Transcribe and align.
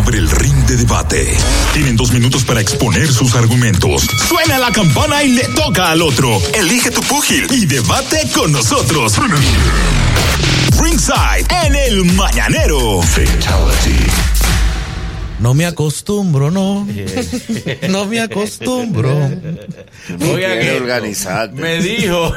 abre 0.00 0.16
el 0.18 0.30
ring 0.30 0.56
de 0.66 0.76
debate. 0.76 1.36
Tienen 1.74 1.94
dos 1.94 2.10
minutos 2.12 2.42
para 2.44 2.60
exponer 2.60 3.06
sus 3.08 3.34
argumentos. 3.34 4.06
Suena 4.28 4.58
la 4.58 4.72
campana 4.72 5.22
y 5.22 5.28
le 5.28 5.44
toca 5.48 5.90
al 5.90 6.00
otro. 6.00 6.40
Elige 6.54 6.90
tu 6.90 7.02
púgil 7.02 7.46
y 7.50 7.66
debate 7.66 8.22
con 8.34 8.50
nosotros. 8.50 9.14
Ringside 10.80 11.46
en 11.66 11.74
el 11.74 12.04
mañanero. 12.14 13.02
No 15.38 15.52
me 15.52 15.66
acostumbro, 15.66 16.50
no. 16.50 16.86
No 17.90 18.06
me 18.06 18.20
acostumbro. 18.20 19.30
Quiere 20.18 20.60
que 20.60 20.76
organizarte. 20.76 21.60
me 21.60 21.82
dijo. 21.82 22.32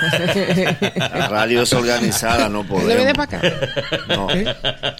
La 0.97 1.27
radio 1.29 1.61
es 1.61 1.71
organizada, 1.71 2.49
no 2.49 2.67
podemos. 2.67 2.89
¿Le 2.89 2.95
viene 2.97 3.13
para 3.13 3.37
acá? 3.37 3.51
No, 4.09 4.27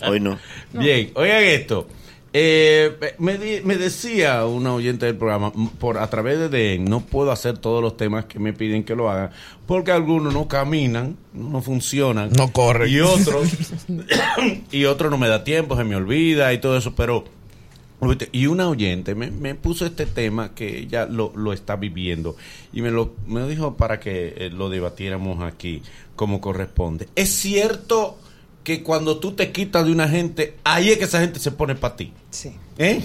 hoy 0.08 0.20
no. 0.22 0.40
Bien, 0.72 1.12
oigan 1.16 1.44
esto. 1.44 1.88
Eh, 2.36 3.14
me, 3.20 3.38
di- 3.38 3.62
me 3.64 3.78
decía 3.78 4.46
una 4.46 4.74
oyente 4.74 5.06
del 5.06 5.16
programa, 5.16 5.52
por 5.80 6.00
a 6.00 6.10
través 6.10 6.40
de 6.40 6.50
DN, 6.50 6.90
no 6.90 7.02
puedo 7.02 7.32
hacer 7.32 7.60
todos 7.60 7.82
los 7.84 7.96
temas 7.96 8.26
que 8.26 8.40
me 8.40 8.54
piden 8.54 8.84
que 8.84 8.96
lo 8.96 9.10
haga, 9.12 9.30
porque 9.68 9.92
algunos 9.92 10.34
no 10.34 10.48
caminan, 10.48 11.16
no 11.34 11.62
funcionan. 11.62 12.32
No 12.36 12.52
corren. 12.52 12.92
Y 12.92 13.00
otros, 13.02 13.50
y 14.72 14.86
otros 14.86 15.12
no 15.12 15.18
me 15.20 15.28
da 15.28 15.44
tiempo, 15.44 15.78
se 15.78 15.84
me 15.84 15.96
olvida 15.96 16.52
y 16.54 16.60
todo 16.60 16.78
eso, 16.78 16.96
pero... 16.96 17.24
Y 18.34 18.48
una 18.48 18.68
oyente 18.68 19.16
me, 19.16 19.32
me 19.32 19.56
puso 19.56 19.86
este 19.86 20.06
tema 20.06 20.54
que 20.54 20.80
ella 20.80 21.06
lo, 21.06 21.32
lo 21.38 21.54
está 21.54 21.78
viviendo 21.78 22.36
y 22.74 22.82
me 22.82 22.92
lo, 22.92 23.14
me 23.28 23.40
lo 23.40 23.48
dijo 23.48 23.78
para 23.78 24.02
que 24.02 24.34
eh, 24.36 24.50
lo 24.50 24.70
debatiéramos 24.70 25.42
aquí 25.42 25.82
como 26.18 26.42
corresponde. 26.42 27.08
¿Es 27.16 27.30
cierto 27.30 28.18
que 28.64 28.82
cuando 28.84 29.18
tú 29.18 29.34
te 29.34 29.52
quitas 29.52 29.86
de 29.86 29.92
una 29.92 30.08
gente, 30.08 30.58
ahí 30.64 30.90
es 30.90 30.98
que 30.98 31.04
esa 31.06 31.20
gente 31.20 31.40
se 31.40 31.52
pone 31.52 31.76
para 31.76 31.96
ti? 31.96 32.14
Sí. 32.32 32.56
¿Eh? 32.78 33.02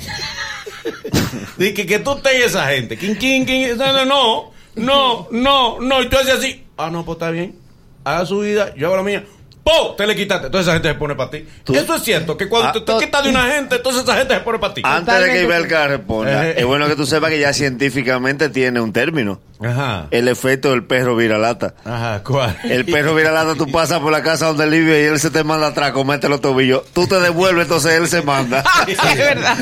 Dice 1.58 1.74
que, 1.74 1.86
que 1.86 1.98
tú 1.98 2.16
tengas 2.16 2.50
esa 2.50 2.66
gente. 2.68 2.96
¿Quién, 2.96 3.16
quién, 3.16 3.44
quién? 3.44 3.76
No, 3.76 4.04
no, 4.04 4.52
no, 4.76 5.28
no, 5.30 5.80
no. 5.80 6.02
Y 6.02 6.08
tú 6.08 6.16
haces 6.16 6.34
así. 6.34 6.64
Ah, 6.76 6.90
no, 6.90 7.04
pues 7.04 7.16
está 7.16 7.30
bien. 7.30 7.56
Haga 8.04 8.24
su 8.24 8.40
vida, 8.40 8.74
yo 8.76 8.86
hago 8.86 8.96
la 8.96 9.02
mía. 9.02 9.24
¡Po! 9.68 9.94
Te 9.96 10.06
le 10.06 10.16
quitaste. 10.16 10.46
Entonces 10.46 10.66
esa 10.66 10.72
gente 10.74 10.88
se 10.88 10.94
pone 10.94 11.14
para 11.14 11.30
ti. 11.30 11.46
Tú- 11.64 11.74
Eso 11.74 11.94
es 11.94 12.02
cierto, 12.02 12.36
que 12.36 12.48
cuando 12.48 12.68
Ah, 12.68 12.72
te, 12.72 12.80
te 12.80 13.04
quitas 13.04 13.22
de 13.24 13.30
una 13.30 13.46
gente, 13.48 13.76
entonces 13.76 14.02
esa 14.02 14.16
gente 14.16 14.34
se 14.34 14.40
pone 14.40 14.58
para 14.58 14.74
ti. 14.74 14.82
Antes 14.84 15.20
de 15.20 15.30
que. 15.32 15.42
Ibelka 15.42 15.86
responda, 15.88 16.46
Eh. 16.48 16.54
es 16.58 16.64
bueno 16.64 16.86
que 16.88 16.96
tú 16.96 17.04
sepas 17.06 17.30
que 17.30 17.38
ya 17.40 17.52
científicamente 17.52 18.48
tiene 18.48 18.80
un 18.80 18.92
término. 18.92 19.40
Ajá. 19.60 20.06
El 20.12 20.28
efecto 20.28 20.70
del 20.70 20.84
perro 20.84 21.16
viralata. 21.16 21.74
Ajá, 21.84 22.22
¿cuál? 22.22 22.56
El 22.62 22.84
perro 22.86 23.12
viralata, 23.16 23.56
tú 23.56 23.68
pasas 23.72 23.98
por 23.98 24.12
la 24.12 24.22
casa 24.22 24.46
donde 24.46 24.62
él 24.64 24.70
vive 24.70 25.02
y 25.02 25.04
él 25.06 25.18
se 25.18 25.30
te 25.30 25.42
manda 25.42 25.66
atrás, 25.66 25.90
comete 25.90 26.28
los 26.28 26.40
tobillos. 26.40 26.82
Tú 26.94 27.08
te 27.08 27.18
devuelves, 27.18 27.64
entonces 27.64 27.94
él 27.94 28.06
se 28.06 28.22
manda. 28.22 28.62
es 28.86 29.16
verdad. 29.18 29.56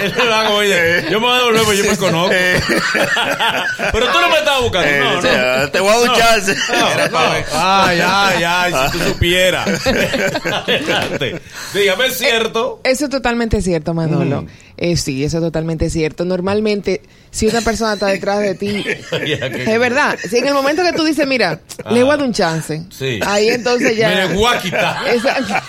Él 0.00 0.14
le 0.16 0.28
va 0.28 0.44
como 0.46 0.60
dice, 0.60 1.06
yo 1.10 1.20
me 1.20 1.26
voy 1.26 1.34
a 1.34 1.38
devolver, 1.38 1.62
porque 1.64 1.78
yo 1.82 1.90
me 1.90 1.96
conozco. 1.98 2.30
Pero 3.92 4.06
tú 4.12 4.20
no 4.20 4.28
me 4.28 4.36
estás 4.38 4.60
buscando. 4.60 4.88
Eh, 4.88 5.00
No, 5.00 5.14
no. 5.62 5.70
te 5.70 5.80
voy 5.80 5.90
a 5.90 5.98
dar 5.98 6.08
un 6.10 6.16
chance. 6.16 6.56
No, 6.70 7.08
no. 7.10 7.18
Ay, 7.54 8.00
ay, 8.00 8.44
ay, 8.44 8.72
si 8.92 8.98
tú 8.98 9.04
supieras. 9.08 9.41
Adelante. 9.42 11.40
Dígame, 11.74 12.06
¿es 12.06 12.18
cierto? 12.18 12.80
Eso 12.84 13.04
es 13.04 13.10
totalmente 13.10 13.60
cierto, 13.62 13.94
Manolo. 13.94 14.42
Mm. 14.42 14.46
Eh, 14.76 14.96
sí, 14.96 15.22
eso 15.22 15.36
es 15.38 15.42
totalmente 15.44 15.90
cierto. 15.90 16.24
Normalmente, 16.24 17.02
si 17.30 17.46
una 17.46 17.60
persona 17.60 17.92
está 17.94 18.06
detrás 18.06 18.40
de 18.40 18.54
ti, 18.54 18.84
es 19.12 19.78
verdad. 19.78 20.18
Si 20.28 20.38
en 20.38 20.48
el 20.48 20.54
momento 20.54 20.82
que 20.82 20.92
tú 20.92 21.04
dices, 21.04 21.26
mira, 21.26 21.60
le 21.90 22.02
voy 22.02 22.12
a 22.12 22.16
dar 22.16 22.26
un 22.26 22.32
chance, 22.32 22.82
Sí. 22.90 23.20
ahí 23.24 23.48
entonces 23.48 23.96
ya. 23.96 24.08
Me 24.08 24.16
le 24.28 24.34
voy 24.34 24.52
a 24.54 24.60
quitar. 24.60 24.96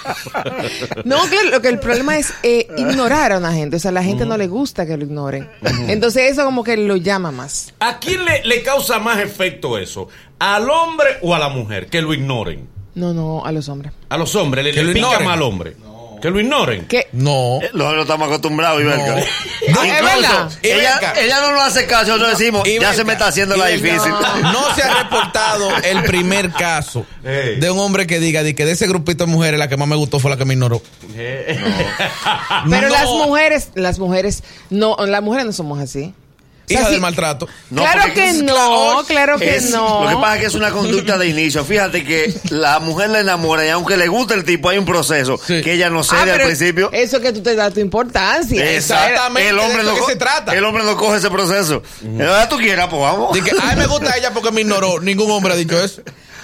No, 1.05 1.17
claro, 1.29 1.49
lo 1.51 1.61
que 1.61 1.67
el 1.69 1.79
problema 1.79 2.17
es 2.17 2.33
eh, 2.43 2.67
ignorar 2.77 3.33
a 3.33 3.37
una 3.37 3.53
gente. 3.53 3.75
O 3.75 3.79
sea, 3.79 3.89
a 3.89 3.93
la 3.93 4.03
gente 4.03 4.25
no 4.25 4.37
le 4.37 4.47
gusta 4.47 4.85
que 4.85 4.97
lo 4.97 5.03
ignoren. 5.03 5.47
Entonces, 5.87 6.31
eso 6.31 6.45
como 6.45 6.63
que 6.63 6.77
lo 6.77 6.95
llama 6.95 7.31
más. 7.31 7.73
¿A 7.79 7.99
quién 7.99 8.23
le, 8.25 8.43
le 8.43 8.63
causa 8.63 8.99
más 8.99 9.19
efecto 9.19 9.77
eso? 9.77 10.07
¿Al 10.39 10.69
hombre 10.69 11.17
o 11.21 11.35
a 11.35 11.39
la 11.39 11.49
mujer? 11.49 11.87
Que 11.87 12.01
lo 12.01 12.13
ignoren. 12.13 12.67
No, 12.95 13.13
no, 13.13 13.43
a 13.45 13.51
los 13.51 13.69
hombres. 13.69 13.91
A 14.09 14.17
los 14.17 14.35
hombres, 14.35 14.63
le, 14.65 14.71
Que 14.71 14.77
le 14.77 14.83
lo 14.83 14.93
pica 14.93 15.05
ignoren. 15.07 15.25
más 15.25 15.33
al 15.35 15.41
hombre. 15.41 15.75
Que 16.21 16.29
lo 16.29 16.39
ignoren. 16.39 16.85
Que 16.85 17.07
No. 17.11 17.59
Eh, 17.61 17.69
Nosotros 17.73 18.03
estamos 18.03 18.27
acostumbrados, 18.29 18.79
Ibelka. 18.81 19.15
No. 19.15 19.83
Es 19.83 20.01
verdad. 20.03 20.51
ella, 20.61 21.41
no 21.41 21.51
nos 21.51 21.63
hace 21.63 21.85
caso, 21.85 22.11
nosotros 22.17 22.37
decimos, 22.39 22.63
ya 22.79 22.93
se 22.93 23.03
me 23.03 23.11
está 23.13 23.27
haciendo 23.27 23.57
la 23.57 23.67
difícil. 23.67 24.11
No 24.41 24.73
se 24.73 24.83
ha 24.83 25.03
reportado 25.03 25.69
el 25.83 26.03
primer 26.03 26.51
caso 26.51 27.05
de 27.23 27.69
un 27.71 27.79
hombre 27.79 28.07
que 28.07 28.19
diga 28.21 28.41
de 28.43 28.55
que 28.55 28.65
de 28.65 28.71
ese 28.71 28.87
grupito 28.87 29.25
de 29.25 29.31
mujeres 29.33 29.59
la 29.59 29.67
que 29.67 29.75
más 29.75 29.87
me 29.87 29.95
gustó 29.97 30.19
fue 30.19 30.31
la 30.31 30.37
que 30.37 30.45
me 30.45 30.53
ignoró. 30.53 30.81
Pero 31.13 32.87
No. 32.87 32.89
las 32.89 33.05
mujeres, 33.09 33.69
las 33.75 33.99
mujeres, 33.99 34.43
no, 34.69 34.95
las 35.05 35.21
mujeres 35.21 35.45
no 35.45 35.51
somos 35.53 35.79
así. 35.79 36.13
O 36.63 36.67
sea, 36.69 36.79
Hija 36.79 36.89
del 36.91 37.01
maltrato. 37.01 37.47
No, 37.71 37.81
claro 37.81 38.01
porque 38.03 38.13
que 38.13 38.29
es- 38.29 38.41
no, 38.41 39.03
claro 39.05 39.37
que 39.37 39.55
Es- 39.57 39.69
no. 39.71 40.03
Lo 40.05 40.09
que 40.09 40.15
pasa 40.15 40.35
es 40.35 40.39
que 40.41 40.45
es 40.47 40.55
una 40.55 40.71
conducta 40.71 41.17
de 41.17 41.27
inicio. 41.27 41.65
Fíjate 41.65 42.05
que 42.05 42.33
la 42.51 42.79
mujer 42.79 43.09
le 43.09 43.19
enamora 43.19 43.65
y 43.65 43.69
aunque 43.69 43.97
le 43.97 44.07
guste 44.07 44.33
el 44.35 44.45
tipo, 44.45 44.69
hay 44.69 44.77
un 44.77 44.85
proceso 44.85 45.37
Sí. 45.45 45.61
que 45.61 45.73
ella 45.73 45.89
no 45.89 45.99
Ah, 45.99 46.03
cede 46.03 46.19
al 46.31 46.37
pero 46.37 46.45
principio. 46.45 46.89
Eso 46.93 47.19
que 47.19 47.33
tú 47.33 47.43
te 47.43 47.53
das 47.55 47.73
tu 47.73 47.81
importancia. 47.81 48.71
Exactamente, 48.77 49.49
El 49.49 49.59
hombre, 49.59 49.83
de 49.83 49.89
no 49.89 49.95
que 49.95 49.99
co- 50.01 50.07
se 50.07 50.15
trata. 50.15 50.53
el 50.53 50.63
hombre 50.63 50.83
no 50.85 50.95
coge 50.95 51.17
ese 51.17 51.29
proceso. 51.29 51.83
Ah, 52.21 52.47
tú 52.49 52.57
quieras, 52.57 52.87
pues 52.89 53.01
vamos. 53.01 53.37
Que, 53.37 53.51
ay, 53.61 53.75
me 53.75 53.85
gusta 53.87 54.15
ella 54.17 54.31
porque 54.33 54.51
me 54.51 54.61
ignoró. 54.61 55.01
Ningún 55.01 55.29
hombre 55.31 55.53
ha 55.53 55.55
dicho 55.57 55.77
eso. 55.83 56.01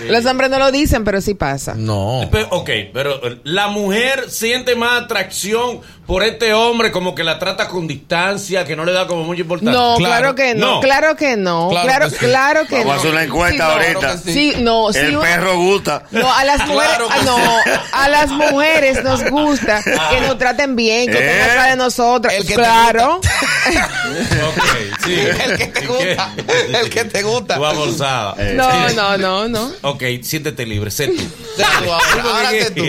Los 0.07 0.25
hombres 0.25 0.49
no 0.49 0.59
lo 0.59 0.71
dicen, 0.71 1.03
pero 1.03 1.21
sí 1.21 1.33
pasa. 1.33 1.73
No. 1.75 2.27
Pero, 2.31 2.47
ok, 2.51 2.69
pero 2.93 3.15
eh, 3.27 3.39
la 3.43 3.67
mujer 3.67 4.29
siente 4.29 4.75
más 4.75 5.01
atracción 5.03 5.81
por 6.05 6.23
este 6.23 6.53
hombre, 6.53 6.91
como 6.91 7.13
que 7.13 7.23
la 7.23 7.37
trata 7.37 7.67
con 7.67 7.85
distancia, 7.87 8.65
que 8.65 8.75
no 8.75 8.83
le 8.85 8.93
da 8.93 9.05
como 9.05 9.23
mucha 9.23 9.41
importancia. 9.41 9.79
No, 9.79 9.95
Claro. 9.97 10.33
claro, 10.33 10.35
que 10.35 10.55
no, 10.55 10.75
No. 10.75 10.79
claro 10.81 11.15
que 11.15 11.37
no, 11.37 11.69
Claro 11.69 11.87
claro, 11.87 12.05
que 12.09 12.15
sí. 12.15 12.25
claro 12.25 12.65
que 12.65 12.75
Vamos 12.79 12.85
no. 12.87 12.91
a 12.93 12.95
hacer 12.97 13.11
una 13.11 13.23
encuesta 13.23 13.57
Sí, 13.57 13.59
no, 13.59 13.71
ahorita. 13.73 13.99
claro 13.99 14.21
que 14.23 14.33
Sí, 14.33 14.53
no, 14.59 14.93
sí. 14.93 14.99
el 14.99 15.17
perro 15.19 15.57
gusta. 15.57 16.03
No, 16.11 16.33
a 16.33 16.43
las 16.45 16.65
mujeres, 16.67 16.97
ah, 17.11 17.17
no, 17.25 17.37
sí. 17.37 17.69
a 17.91 18.09
las 18.09 18.29
mujeres 18.31 19.03
nos 19.03 19.29
gusta 19.29 19.83
que 19.83 20.21
nos 20.21 20.37
traten 20.39 20.75
bien, 20.75 21.05
que 21.11 21.13
estén 21.19 21.29
¿Eh? 21.37 21.41
atrás 21.43 21.69
de 21.69 21.75
nosotros. 21.75 22.33
El 22.33 22.41
que 22.43 22.55
te 22.55 22.55
claro. 22.55 23.21
Ok, 23.69 24.63
sí. 25.05 25.13
El 25.45 25.57
que 25.57 25.67
te 25.67 25.85
gusta. 25.87 26.33
El 26.81 26.89
que 26.89 27.05
te 27.05 27.23
gusta. 27.23 27.55
Tú 27.55 27.65
abolsada. 27.65 28.35
Eh. 28.37 28.53
No, 28.55 28.89
no, 28.89 29.17
no, 29.17 29.47
no. 29.49 29.71
Ok, 29.81 30.03
siéntete 30.21 30.65
libre, 30.65 30.91
sé 30.91 31.07
tú. 31.07 31.17
Sé 31.17 31.63
tú 31.83 31.91
ahora, 31.91 32.49
sé 32.51 32.71
tú. 32.71 32.83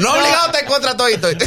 No 0.00 0.12
obligado 0.12 0.52
te 0.52 0.64
contra 0.66 0.96
todito. 0.96 1.28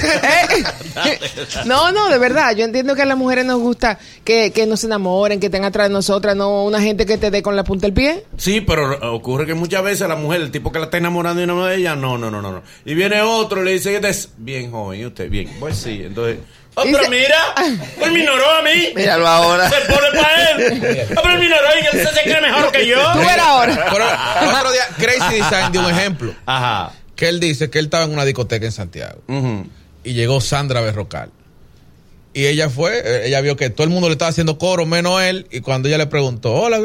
Eh, 1.06 1.20
No, 1.66 1.92
no, 1.92 2.10
de 2.10 2.20
verdad. 2.20 2.56
Yo 2.56 2.66
entiendo 2.66 2.96
que 2.96 3.02
a 3.02 3.06
las 3.06 3.18
mujeres 3.18 3.46
nos 3.46 3.60
gusta 3.60 3.98
que, 4.24 4.52
que 4.52 4.66
nos 4.68 4.84
enamoren, 4.84 5.40
que 5.40 5.48
estén 5.48 5.64
atrás 5.66 5.88
de 5.90 5.94
nosotras, 5.94 6.36
no 6.36 6.64
una 6.66 6.80
gente 6.82 7.06
que 7.06 7.18
te 7.18 7.32
dé 7.32 7.42
con 7.42 7.56
la 7.56 7.64
punta 7.64 7.88
del 7.88 7.94
pie. 7.94 8.26
Sí, 8.38 8.62
pero 8.62 9.00
ocurre 9.14 9.46
que 9.48 9.56
muchas 9.56 9.84
veces 9.84 10.08
la 10.08 10.16
mujer, 10.16 10.42
el 10.42 10.52
tipo 10.52 10.72
que 10.72 10.80
la 10.80 10.86
está 10.86 10.98
enamorando 10.98 11.42
y 11.42 11.48
no 11.48 11.66
de 11.66 11.78
ella, 11.78 11.96
no, 11.96 12.18
no, 12.18 12.30
no, 12.30 12.42
no, 12.42 12.52
no. 12.52 12.62
Y 12.86 12.94
viene 12.94 13.22
otro 13.22 13.62
y 13.62 13.66
le 13.66 13.72
dice 13.72 14.00
que 14.00 14.08
es 14.08 14.30
bien 14.38 14.72
joven, 14.72 15.02
y 15.02 15.06
usted, 15.06 15.30
bien. 15.30 15.50
Pues 15.60 15.78
sí, 15.78 16.04
entonces. 16.06 16.38
Oh, 16.76 16.86
Y 16.88 16.92
pero 16.92 17.04
se- 17.04 17.10
mira, 17.10 17.38
pues 18.00 18.12
me 18.12 18.20
ignoró 18.20 18.50
a 18.50 18.62
mí. 18.64 18.94
Míralo 18.96 19.28
ahora. 19.28 19.70
Se 19.70 19.76
pone 19.94 20.08
para 20.20 20.52
él. 20.52 21.08
Ah, 21.18 21.22
pero 21.24 21.38
me 21.38 21.44
ignoró 21.46 21.68
y 21.82 21.96
él 21.98 22.08
se 22.08 22.22
cree 22.24 22.42
mejor 22.42 22.72
que 22.72 22.88
yo. 22.88 23.12
Tú 23.14 23.20
verás 23.20 23.40
ahora. 23.48 23.86
Pero 23.92 24.06
otro 24.60 24.72
día, 24.72 24.84
Crazy 24.98 25.36
Design 25.36 25.72
dio 25.72 25.82
un 25.82 25.90
ejemplo. 25.92 26.34
Ajá. 26.46 26.92
Que 27.16 27.30
él 27.30 27.40
dice 27.40 27.70
que 27.70 27.80
él 27.80 27.86
estaba 27.86 28.06
en 28.06 28.12
una 28.12 28.26
discoteca 28.26 28.66
en 28.66 28.72
Santiago. 28.72 29.22
Ujú. 29.28 29.68
Y 30.04 30.14
llegó 30.14 30.42
Sandra 30.42 30.82
Berrocal. 30.82 31.32
Y 32.34 32.48
ella 32.48 32.70
fue, 32.70 32.98
eh, 33.06 33.28
ella 33.28 33.42
vio 33.42 33.56
que 33.56 33.70
todo 33.70 33.84
el 33.84 33.92
mundo 33.92 34.10
le 34.10 34.14
estaba 34.14 34.30
haciendo 34.30 34.58
coro, 34.58 34.86
menos 34.88 35.22
él. 35.22 35.48
Y 35.52 35.60
cuando 35.62 35.88
ella 35.88 36.00
le 36.00 36.08
preguntó, 36.08 36.54
hola, 36.54 36.82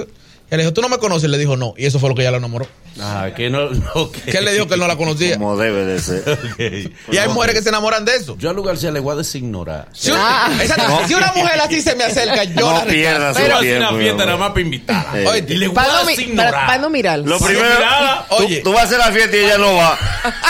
ella 0.50 0.56
le 0.56 0.62
dijo, 0.64 0.72
¿tú 0.72 0.80
no 0.82 0.88
me 0.88 0.98
conoces? 0.98 1.24
Y 1.28 1.28
le 1.30 1.38
dijo, 1.38 1.56
no. 1.56 1.74
Y 1.76 1.84
eso 1.86 1.98
fue 1.98 2.08
lo 2.08 2.14
que 2.14 2.22
ella 2.22 2.30
lo 2.30 2.38
enamoró. 2.38 2.66
Ajá, 3.00 3.34
que 3.34 3.48
no. 3.50 3.70
no 3.70 4.10
que, 4.10 4.30
él 4.38 4.44
le 4.44 4.52
dijo 4.54 4.66
que 4.66 4.74
él 4.74 4.80
no 4.80 4.88
la 4.88 4.96
conocía. 4.96 5.36
Como 5.36 5.56
debe 5.56 5.84
de 5.84 6.00
ser. 6.00 6.38
Y 7.12 7.16
hay 7.18 7.28
mujeres 7.28 7.54
que 7.54 7.62
se 7.62 7.68
enamoran 7.68 8.04
de 8.04 8.16
eso. 8.16 8.36
Yo 8.38 8.50
a 8.50 8.52
lugar 8.52 8.76
se 8.76 8.90
le 8.90 8.98
voy 9.00 9.12
a 9.14 9.16
designorar. 9.16 9.88
Si 9.92 10.10
una, 10.10 10.46
Ah. 10.46 10.50
exacto, 10.60 11.00
si 11.06 11.14
una 11.14 11.32
mujer 11.34 11.60
así 11.60 11.80
se 11.82 11.94
me 11.94 12.04
acerca, 12.04 12.44
yo 12.44 12.54
No 12.60 12.72
la 12.72 12.84
rechazo. 12.84 12.88
pierdas 12.92 13.36
su 13.36 13.42
Pero 13.42 13.54
hacer 13.56 13.68
tiempo. 13.68 13.90
una 13.94 13.98
fiesta 14.02 14.24
nada 14.24 14.36
más 14.38 14.48
para 14.50 14.60
invitar. 14.60 15.06
Eh. 15.16 15.26
Oye, 15.28 15.44
Y 15.48 15.54
le 15.56 15.68
voy 15.68 15.84
a 15.84 15.86
no, 15.86 16.04
designorar. 16.06 16.52
para- 16.52 16.66
para 16.66 16.78
no 16.78 16.90
mirar. 16.90 17.18
Lo 17.20 17.38
primero, 17.38 17.68
mirarla. 17.68 18.26
tú, 18.28 18.34
Oye. 18.36 18.60
tú 18.62 18.72
vas 18.72 18.80
a 18.82 18.84
hacer 18.86 18.98
la 18.98 19.12
fiesta 19.12 19.36
y 19.36 19.40
ella 19.40 19.58
no 19.58 19.74
va. 19.76 19.98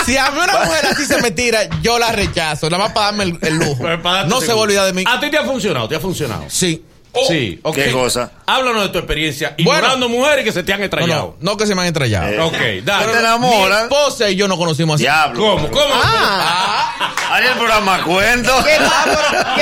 Si 0.07 0.17
a 0.17 0.31
mí 0.31 0.39
una 0.43 0.65
mujer 0.65 0.87
así 0.87 1.05
se 1.05 1.21
me 1.21 1.31
tira, 1.33 1.61
yo 1.83 1.99
la 1.99 2.13
rechazo. 2.13 2.71
Nada 2.71 2.85
más 2.85 2.93
para 2.93 3.07
darme 3.07 3.25
el, 3.25 3.39
el 3.43 3.55
lujo. 3.57 3.85
No 4.27 4.41
se 4.41 4.47
va 4.49 4.53
a 4.55 4.63
olvidar 4.63 4.87
de 4.87 4.93
mí. 4.93 5.05
A 5.07 5.21
ti 5.21 5.31
te 5.31 5.39
ha 5.39 5.45
funcionado, 5.45 5.89
te 5.89 5.97
ha 5.97 6.01
funcionado. 6.01 6.45
Sí. 6.49 6.85
Sí, 7.27 7.59
ok. 7.63 7.75
¿Qué 7.75 7.91
cosa? 7.93 8.31
Háblanos 8.47 8.83
de 8.85 8.89
tu 8.91 8.99
experiencia 8.99 9.55
Bueno. 9.59 9.79
ignorando 9.81 10.09
mujeres 10.09 10.45
que 10.45 10.53
se 10.53 10.63
te 10.63 10.73
han 10.73 10.79
No, 10.81 10.85
estrellado. 10.85 11.37
no, 11.41 11.51
no 11.53 11.57
que 11.57 11.67
se 11.67 11.75
me 11.75 11.83
han 11.83 11.89
estrellado. 11.89 12.29
Eh. 12.29 12.41
Ok, 12.41 12.53
¿Te 12.57 12.83
dale. 12.83 13.19
enamoran? 13.19 13.89
Mi 13.89 13.95
esposa 13.95 14.29
y 14.31 14.37
yo 14.37 14.47
nos 14.49 14.59
conocimos 14.59 14.95
así. 14.97 15.05
Diablo. 15.05 15.41
¿Cómo? 15.41 15.69
¿Cómo? 15.71 15.95
Ah, 16.03 17.13
Ariel, 17.33 17.55
pero 17.59 17.81
más 17.83 18.03
cuento. 18.03 18.65
que, 18.65 18.79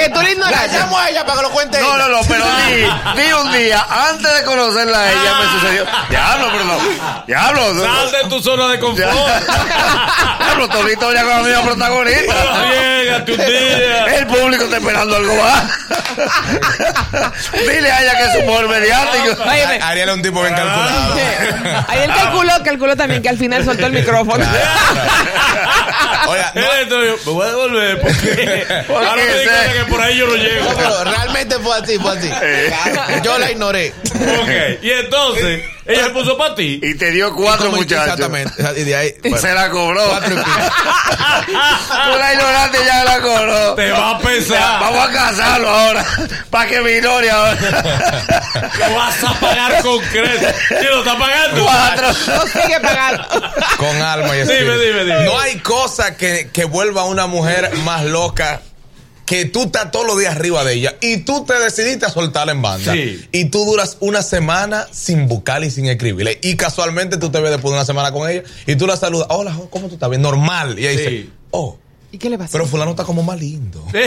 que 0.00 0.08
tú 0.10 0.20
le 0.22 0.32
ignoras. 0.32 0.72
llamo 0.72 0.98
a 0.98 1.10
ella 1.10 1.24
para 1.26 1.38
que 1.38 1.42
lo 1.42 1.50
cuente 1.50 1.80
No, 1.80 1.96
ella. 1.96 2.06
no, 2.08 2.16
no, 2.16 2.20
pero 2.28 2.44
di, 2.44 3.22
di 3.22 3.32
un 3.32 3.52
día, 3.58 3.86
antes 4.08 4.34
de 4.38 4.44
conocerla 4.44 4.98
a 5.00 5.10
ella, 5.12 5.34
me 5.40 5.60
sucedió. 5.60 5.84
Diablo, 6.08 6.46
pero 6.52 6.64
no. 6.64 6.78
Diablo. 7.26 7.74
no, 7.74 7.82
Sal 7.84 8.12
de 8.12 8.28
tu 8.28 8.40
zona 8.40 8.68
de 8.68 8.78
confort. 8.78 9.08
Ya. 9.08 9.40
Diablo, 10.38 10.68
toda 10.68 10.84
la 10.84 10.92
historia 10.92 11.22
con 11.22 11.30
la 11.30 11.42
misma 11.42 11.62
protagonista. 11.62 12.34
Riégate 12.70 13.32
un 13.32 13.38
día. 13.38 14.16
El 14.16 14.26
público 14.28 14.64
está 14.64 14.76
esperando 14.76 15.16
algo 15.16 15.34
más. 15.34 15.64
Dile 17.52 17.90
a 17.90 18.02
ella 18.02 18.16
que 18.16 18.24
es 18.24 18.36
humor 18.42 18.68
mediático. 18.68 19.42
Óyeme, 19.42 19.78
Ariel 19.82 20.08
es 20.08 20.14
un 20.14 20.22
tipo 20.22 20.40
bien 20.42 20.54
calculado. 20.54 21.14
Ahí 21.88 22.00
él 22.02 22.10
calculó, 22.14 22.52
calculó 22.64 22.96
también 22.96 23.22
que 23.22 23.28
al 23.28 23.38
final 23.38 23.64
soltó 23.64 23.86
el 23.86 23.92
micrófono. 23.92 24.44
Oiga, 26.28 26.52
no, 26.54 26.72
Entonces, 26.80 27.26
me 27.26 27.32
voy 27.32 27.44
a 27.46 27.50
devolver 27.50 28.00
porque 28.00 28.66
ahora 28.88 29.16
me 29.16 29.22
di 29.22 29.44
cuenta 29.46 29.72
que 29.72 29.84
por 29.90 30.00
ahí 30.00 30.16
yo 30.18 30.26
no 30.26 30.34
llego. 30.34 30.64
no, 30.70 30.76
pero 30.76 31.04
realmente 31.04 31.58
fue 31.58 31.76
así, 31.78 31.98
fue 31.98 32.18
así. 32.18 32.30
Yo 33.22 33.38
la 33.38 33.50
ignoré. 33.50 33.92
Ok, 34.14 34.82
y 34.82 34.90
entonces 34.90 35.62
ella 35.86 36.04
se 36.04 36.10
puso 36.10 36.36
para 36.36 36.54
ti. 36.54 36.80
Y 36.82 36.94
te 36.94 37.10
dio 37.12 37.32
cuatro 37.34 37.66
¿Cómo- 37.66 37.78
muchachos. 37.78 38.04
Exactamente. 38.14 38.80
Y 38.80 38.84
de 38.84 38.96
ahí. 38.96 39.14
Se 39.40 39.52
la 39.54 39.70
cobró. 39.70 40.04
Cuatro 40.08 40.34
y 40.34 40.36
pico. 40.38 40.50
Tú 41.46 42.18
la 42.18 42.32
ignoraste 42.34 42.78
y 42.82 42.86
ya 42.86 43.04
la 43.04 43.20
cobró. 43.20 43.74
Te 43.74 43.90
va 43.92 44.10
a 44.10 44.18
pesar. 44.18 44.80
Vamos 44.80 45.08
a 45.08 45.12
casarlo 45.12 45.68
ahora. 45.68 46.04
Para 46.50 46.68
que 46.68 46.80
minore 46.80 47.30
ahora. 47.30 47.56
Lo 48.88 48.94
vas 48.96 49.24
a 49.24 49.34
pagar 49.40 49.82
con 49.82 49.98
creces. 50.06 50.54
¿Quién 50.68 50.90
lo 50.90 50.98
está 51.00 51.18
pagando? 51.18 51.62
Cuatro. 51.64 52.08
No 52.08 52.46
sigue 52.62 52.80
pagando. 52.80 53.24
Con 53.76 54.02
alma 54.02 54.36
y 54.36 54.40
Dime, 54.40 54.52
espíritu. 54.54 54.78
dime, 54.80 55.04
dime. 55.04 55.24
No 55.24 55.38
hay 55.38 55.58
cosa 55.60 56.15
que, 56.16 56.50
que 56.52 56.64
vuelva 56.64 57.04
una 57.04 57.26
mujer 57.26 57.70
más 57.84 58.04
loca 58.04 58.62
que 59.24 59.44
tú 59.44 59.64
estás 59.64 59.90
todos 59.90 60.06
los 60.06 60.18
días 60.18 60.36
arriba 60.36 60.62
de 60.62 60.74
ella 60.74 60.94
y 61.00 61.18
tú 61.18 61.44
te 61.44 61.54
decidiste 61.54 62.06
a 62.06 62.10
soltarla 62.10 62.52
en 62.52 62.62
banda. 62.62 62.92
Sí. 62.92 63.26
Y 63.32 63.46
tú 63.46 63.64
duras 63.64 63.96
una 63.98 64.22
semana 64.22 64.86
sin 64.92 65.26
buscarla 65.26 65.66
y 65.66 65.70
sin 65.72 65.86
escribirle. 65.86 66.38
Y 66.42 66.54
casualmente 66.56 67.16
tú 67.16 67.30
te 67.30 67.40
ves 67.40 67.50
después 67.50 67.72
de 67.72 67.78
una 67.78 67.84
semana 67.84 68.12
con 68.12 68.30
ella 68.30 68.44
y 68.66 68.76
tú 68.76 68.86
la 68.86 68.96
saludas. 68.96 69.26
Hola, 69.30 69.56
¿cómo 69.70 69.88
tú 69.88 69.94
estás? 69.94 70.08
Bien, 70.10 70.22
normal. 70.22 70.78
Y 70.78 70.86
ella 70.86 70.98
Sí. 70.98 71.10
dice, 71.16 71.28
oh, 71.50 71.76
¿Y 72.16 72.18
qué 72.18 72.30
le 72.30 72.38
pasó? 72.38 72.52
pero 72.52 72.64
fulano 72.64 72.92
está 72.92 73.04
como 73.04 73.22
más 73.22 73.38
lindo. 73.38 73.84
fulano 73.90 74.06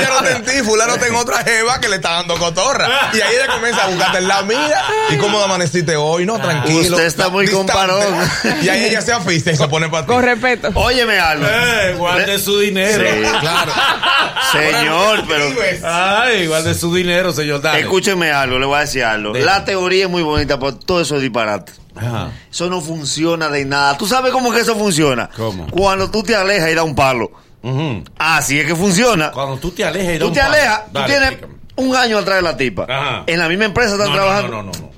ya 0.00 0.08
no 0.08 0.16
está 0.16 0.36
en 0.38 0.44
ti, 0.46 0.52
fulano 0.64 0.94
está 0.94 1.06
en 1.06 1.14
otra 1.14 1.44
jeva 1.44 1.78
que 1.78 1.90
le 1.90 1.96
está 1.96 2.12
dando 2.12 2.38
cotorra. 2.38 2.88
Y 3.12 3.20
ahí 3.20 3.34
ella 3.34 3.52
comienza 3.52 3.84
a 3.84 3.88
buscarte 3.88 4.16
el 4.16 4.28
lado, 4.28 4.46
mira, 4.46 4.82
¿y 5.10 5.16
cómo 5.18 5.42
amaneciste 5.42 5.94
hoy? 5.94 6.24
No, 6.24 6.40
tranquilo. 6.40 6.96
Usted 6.96 7.04
está 7.04 7.28
muy 7.28 7.44
distante. 7.44 7.74
comparón. 7.74 8.14
Y 8.62 8.68
ahí 8.70 8.84
ella 8.86 9.02
se 9.02 9.12
afista 9.12 9.52
y 9.52 9.56
se 9.56 9.68
pone 9.68 9.90
para 9.90 10.06
ti. 10.06 10.12
Con 10.14 10.22
respeto. 10.22 10.70
Óyeme 10.72 11.20
algo. 11.20 11.44
Eh, 11.46 11.96
guarde 11.98 12.38
su 12.38 12.58
dinero. 12.58 13.04
Sí. 13.04 13.38
Claro. 13.40 13.72
Señor, 14.52 15.24
pero. 15.28 15.52
Ay, 15.84 16.46
guarde 16.46 16.72
su 16.74 16.94
dinero, 16.94 17.34
señor. 17.34 17.60
Dale. 17.60 17.80
Escúcheme 17.80 18.32
algo, 18.32 18.58
le 18.58 18.64
voy 18.64 18.78
a 18.78 18.80
decir 18.80 19.04
algo. 19.04 19.34
Dime. 19.34 19.44
La 19.44 19.66
teoría 19.66 20.04
es 20.04 20.10
muy 20.10 20.22
bonita, 20.22 20.58
pero 20.58 20.76
todo 20.76 21.02
eso 21.02 21.16
es 21.16 21.20
disparate. 21.20 21.81
Ajá. 21.94 22.30
Eso 22.50 22.68
no 22.70 22.80
funciona 22.80 23.48
de 23.48 23.64
nada. 23.64 23.96
¿Tú 23.98 24.06
sabes 24.06 24.32
cómo 24.32 24.52
que 24.52 24.60
eso 24.60 24.74
funciona? 24.76 25.28
¿Cómo? 25.36 25.66
Cuando 25.68 26.10
tú 26.10 26.22
te 26.22 26.34
alejas 26.34 26.70
y 26.70 26.74
da 26.74 26.82
un 26.82 26.94
palo. 26.94 27.30
Ujú. 27.62 28.02
Así 28.18 28.58
es 28.58 28.66
que 28.66 28.74
funciona. 28.74 29.30
Cuando 29.30 29.56
tú 29.58 29.70
te 29.70 29.84
alejas 29.84 30.14
y 30.14 30.18
da 30.18 30.18
Tú 30.20 30.28
un 30.28 30.32
te 30.34 30.40
paso. 30.40 30.52
alejas, 30.52 30.82
tú 30.92 31.00
tienes 31.06 31.28
explícame. 31.32 31.54
un 31.76 31.96
año 31.96 32.18
atrás 32.18 32.36
de 32.36 32.42
la 32.42 32.56
tipa. 32.56 32.86
Ajá. 32.88 33.24
En 33.26 33.38
la 33.38 33.48
misma 33.48 33.64
empresa 33.66 33.92
están 33.92 34.06
No, 34.08 34.16
no, 34.16 34.16
trabajando. 34.16 34.48
No, 34.50 34.62
no, 34.62 34.72
no. 34.72 34.78
no. 34.80 34.92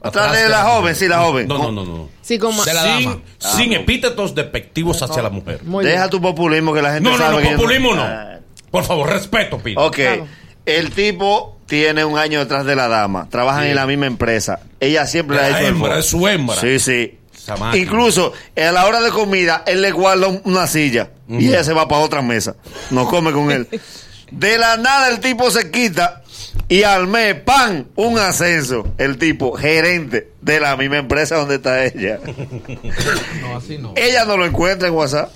Atrás 0.00 0.32
de 0.32 0.48
la 0.48 0.62
joven, 0.62 0.94
sí, 0.94 1.08
la 1.08 1.18
joven. 1.18 1.48
No, 1.48 1.58
no, 1.58 1.72
no, 1.72 1.84
no. 1.84 2.08
Sí, 2.22 2.38
como. 2.38 2.64
De 2.64 2.72
la 2.72 2.84
dama. 2.84 3.18
Sin, 3.38 3.72
epítetos 3.72 4.34
despectivos 4.34 5.02
hacia 5.02 5.22
la 5.22 5.30
mujer. 5.30 5.60
Muy 5.64 5.84
Deja 5.84 5.98
bien. 6.04 6.10
tu 6.10 6.20
populismo 6.22 6.72
que 6.72 6.80
la 6.82 6.92
gente 6.94 7.10
No, 7.10 7.16
no, 7.16 7.22
sabe 7.24 7.36
no, 7.36 7.42
que 7.42 7.50
yo 7.50 7.56
populismo 7.56 7.94
no. 7.94 8.02
Ah, 8.04 8.38
Por 8.70 8.84
favor, 8.84 9.10
respeto, 9.10 9.58
Pino. 9.58 9.84
Ok. 9.84 9.94
Claro. 9.96 10.26
El 10.64 10.90
tipo 10.92 11.57
tiene 11.68 12.04
un 12.04 12.18
año 12.18 12.40
detrás 12.40 12.64
de 12.64 12.74
la 12.74 12.88
dama. 12.88 13.28
Trabajan 13.30 13.64
Sí. 13.64 13.68
en 13.70 13.76
la 13.76 13.86
misma 13.86 14.06
empresa. 14.06 14.60
Ella 14.80 15.06
siempre 15.06 15.36
le 15.36 15.42
ha 15.44 15.50
La 15.50 15.58
hecho 15.60 15.68
hembra, 15.68 15.98
es 15.98 16.06
su 16.06 16.26
hembra. 16.26 16.56
Sí, 16.56 16.78
sí. 16.80 17.14
Incluso 17.74 18.32
a 18.56 18.72
la 18.72 18.84
hora 18.86 19.00
de 19.00 19.10
comida, 19.10 19.62
él 19.66 19.80
le 19.82 19.90
guarda 19.92 20.26
un- 20.28 20.42
una 20.44 20.66
silla 20.66 21.10
y 21.28 21.48
ella 21.48 21.64
se 21.64 21.72
va 21.72 21.86
para 21.88 22.02
otra 22.02 22.20
mesa. 22.22 22.56
No 22.90 23.06
come 23.08 23.32
con 23.32 23.50
él. 23.50 23.68
De 24.30 24.58
la 24.58 24.76
nada 24.76 25.08
el 25.08 25.20
tipo 25.20 25.50
se 25.50 25.70
quita 25.70 26.22
y 26.68 26.82
al 26.82 27.06
mes, 27.06 27.34
¡pan! 27.34 27.88
Un 27.96 28.18
ascenso. 28.18 28.94
El 28.98 29.16
tipo, 29.18 29.52
gerente 29.56 30.28
de 30.42 30.60
la 30.60 30.76
misma 30.76 30.98
empresa 30.98 31.36
donde 31.36 31.56
está 31.56 31.84
ella. 31.84 32.18
No, 33.40 33.56
así 33.56 33.78
no. 33.78 33.94
Ella 33.96 34.24
no 34.24 34.36
lo 34.36 34.44
encuentra 34.44 34.88
en 34.88 34.94
WhatsApp. 34.94 35.30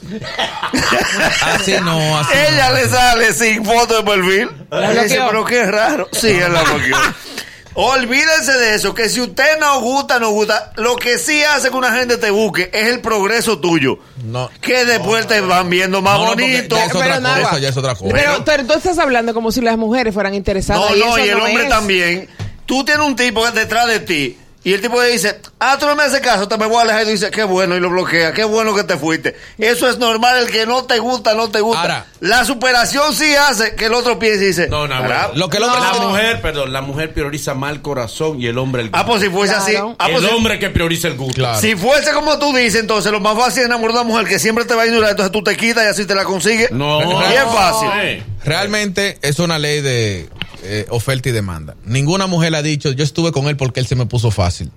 Así 1.42 1.74
no, 1.82 2.18
así 2.18 2.32
Ella 2.50 2.68
no. 2.68 2.74
le 2.74 2.88
sale 2.88 3.32
sin 3.32 3.64
foto 3.64 4.02
de 4.02 4.10
perfil. 4.10 4.50
¿La 4.70 4.92
Ella 4.92 5.02
dice, 5.04 5.20
pero 5.26 5.44
qué 5.44 5.64
raro. 5.66 6.08
Sí, 6.12 6.28
él 6.28 6.52
la 6.52 6.62
bloqueó. 6.62 6.96
Olvídense 7.74 8.52
de 8.52 8.74
eso, 8.74 8.94
que 8.94 9.08
si 9.08 9.20
usted 9.20 9.58
no 9.58 9.80
gusta, 9.80 10.18
no 10.20 10.30
gusta. 10.30 10.72
Lo 10.76 10.96
que 10.96 11.18
sí 11.18 11.42
hace 11.42 11.70
que 11.70 11.76
una 11.76 11.92
gente 11.92 12.18
te 12.18 12.30
busque 12.30 12.70
es 12.72 12.88
el 12.88 13.00
progreso 13.00 13.58
tuyo. 13.60 13.98
No. 14.24 14.50
Que 14.60 14.84
después 14.84 15.26
te 15.26 15.40
van 15.40 15.70
viendo 15.70 16.02
más 16.02 16.18
No, 16.18 16.24
no, 16.26 16.30
bonito. 16.32 16.76
ya 16.76 16.84
es 16.84 16.94
otra 16.94 17.00
Pero 17.06 17.14
cosa, 17.16 17.20
nada. 17.40 17.58
ya 17.58 17.68
es 17.68 17.76
otra 17.76 17.94
cosa. 17.94 18.14
Pero, 18.14 18.44
pero 18.44 18.64
tú 18.66 18.72
estás 18.74 18.98
hablando 18.98 19.32
como 19.32 19.50
si 19.52 19.60
las 19.62 19.78
mujeres 19.78 20.12
fueran 20.12 20.34
interesadas. 20.34 20.90
No, 20.90 20.96
y 20.96 21.00
no, 21.00 21.16
eso 21.16 21.24
y 21.26 21.28
el 21.30 21.38
no 21.38 21.44
hombre 21.44 21.62
es. 21.64 21.68
también. 21.70 22.28
Tú 22.66 22.84
tienes 22.84 23.06
un 23.06 23.16
tipo 23.16 23.50
detrás 23.50 23.86
de 23.88 24.00
ti. 24.00 24.38
Y 24.64 24.72
el 24.74 24.80
tipo 24.80 25.00
le 25.02 25.08
dice, 25.08 25.40
ah, 25.58 25.76
tú 25.78 25.86
no 25.86 25.96
me 25.96 26.04
haces 26.04 26.20
caso, 26.20 26.46
te 26.46 26.56
me 26.56 26.66
voy 26.66 26.78
a 26.78 26.82
alejar. 26.82 27.02
Y 27.02 27.04
tú 27.06 27.10
dices, 27.10 27.30
qué 27.32 27.42
bueno, 27.42 27.74
y 27.76 27.80
lo 27.80 27.90
bloquea, 27.90 28.32
qué 28.32 28.44
bueno 28.44 28.74
que 28.76 28.84
te 28.84 28.96
fuiste. 28.96 29.36
Eso 29.58 29.88
es 29.88 29.98
normal, 29.98 30.38
el 30.38 30.50
que 30.52 30.66
no 30.66 30.84
te 30.84 31.00
gusta, 31.00 31.34
no 31.34 31.50
te 31.50 31.60
gusta. 31.60 31.80
Ahora- 31.82 32.06
la 32.20 32.44
superación 32.44 33.12
sí 33.12 33.34
hace 33.34 33.74
que 33.74 33.86
el 33.86 33.94
otro 33.94 34.20
piense 34.20 34.44
y 34.44 34.46
dice, 34.48 34.68
No, 34.68 34.86
no. 34.86 34.94
Lo 35.34 35.48
que 35.48 35.56
el 35.56 35.64
hombre 35.64 35.80
La 35.80 35.86
no 35.86 35.92
tiene- 35.94 36.06
mujer, 36.06 36.40
perdón, 36.42 36.72
la 36.72 36.80
mujer 36.80 37.12
prioriza 37.12 37.54
mal 37.54 37.82
corazón 37.82 38.40
y 38.40 38.46
el 38.46 38.56
hombre 38.58 38.82
el 38.82 38.88
gusto. 38.90 39.00
Ah, 39.02 39.06
pues 39.06 39.22
si 39.22 39.28
fuese 39.30 39.54
así. 39.54 39.74
Ah, 39.76 39.94
pues 39.98 40.22
el 40.22 40.28
si- 40.28 40.34
hombre 40.36 40.58
que 40.60 40.70
prioriza 40.70 41.08
el 41.08 41.16
gusto. 41.16 41.34
Claro. 41.34 41.60
Si 41.60 41.74
fuese 41.74 42.12
como 42.12 42.38
tú 42.38 42.52
dices, 42.54 42.80
entonces 42.80 43.10
lo 43.10 43.18
más 43.18 43.36
fácil 43.36 43.62
es 43.62 43.66
enamorar 43.66 43.96
a 43.96 44.00
una 44.02 44.08
mujer 44.10 44.26
que 44.28 44.38
siempre 44.38 44.64
te 44.64 44.74
va 44.76 44.82
a 44.82 44.86
ignorar, 44.86 45.10
entonces 45.10 45.32
tú 45.32 45.42
te 45.42 45.56
quitas 45.56 45.84
y 45.84 45.88
así 45.88 46.06
te 46.06 46.14
la 46.14 46.22
consigues. 46.24 46.70
No. 46.70 47.00
Bien 47.00 47.48
fácil. 47.52 47.88
Sí. 48.00 48.22
Realmente 48.44 49.18
es 49.22 49.38
una 49.38 49.58
ley 49.58 49.80
de 49.80 50.28
eh, 50.64 50.86
oferta 50.90 51.28
y 51.28 51.32
demanda. 51.32 51.76
Ninguna 51.84 52.26
mujer 52.26 52.54
ha 52.54 52.62
dicho, 52.62 52.90
yo 52.92 53.04
estuve 53.04 53.32
con 53.32 53.46
él 53.48 53.56
porque 53.56 53.80
él 53.80 53.86
se 53.86 53.94
me 53.94 54.06
puso 54.06 54.30
fácil. 54.30 54.70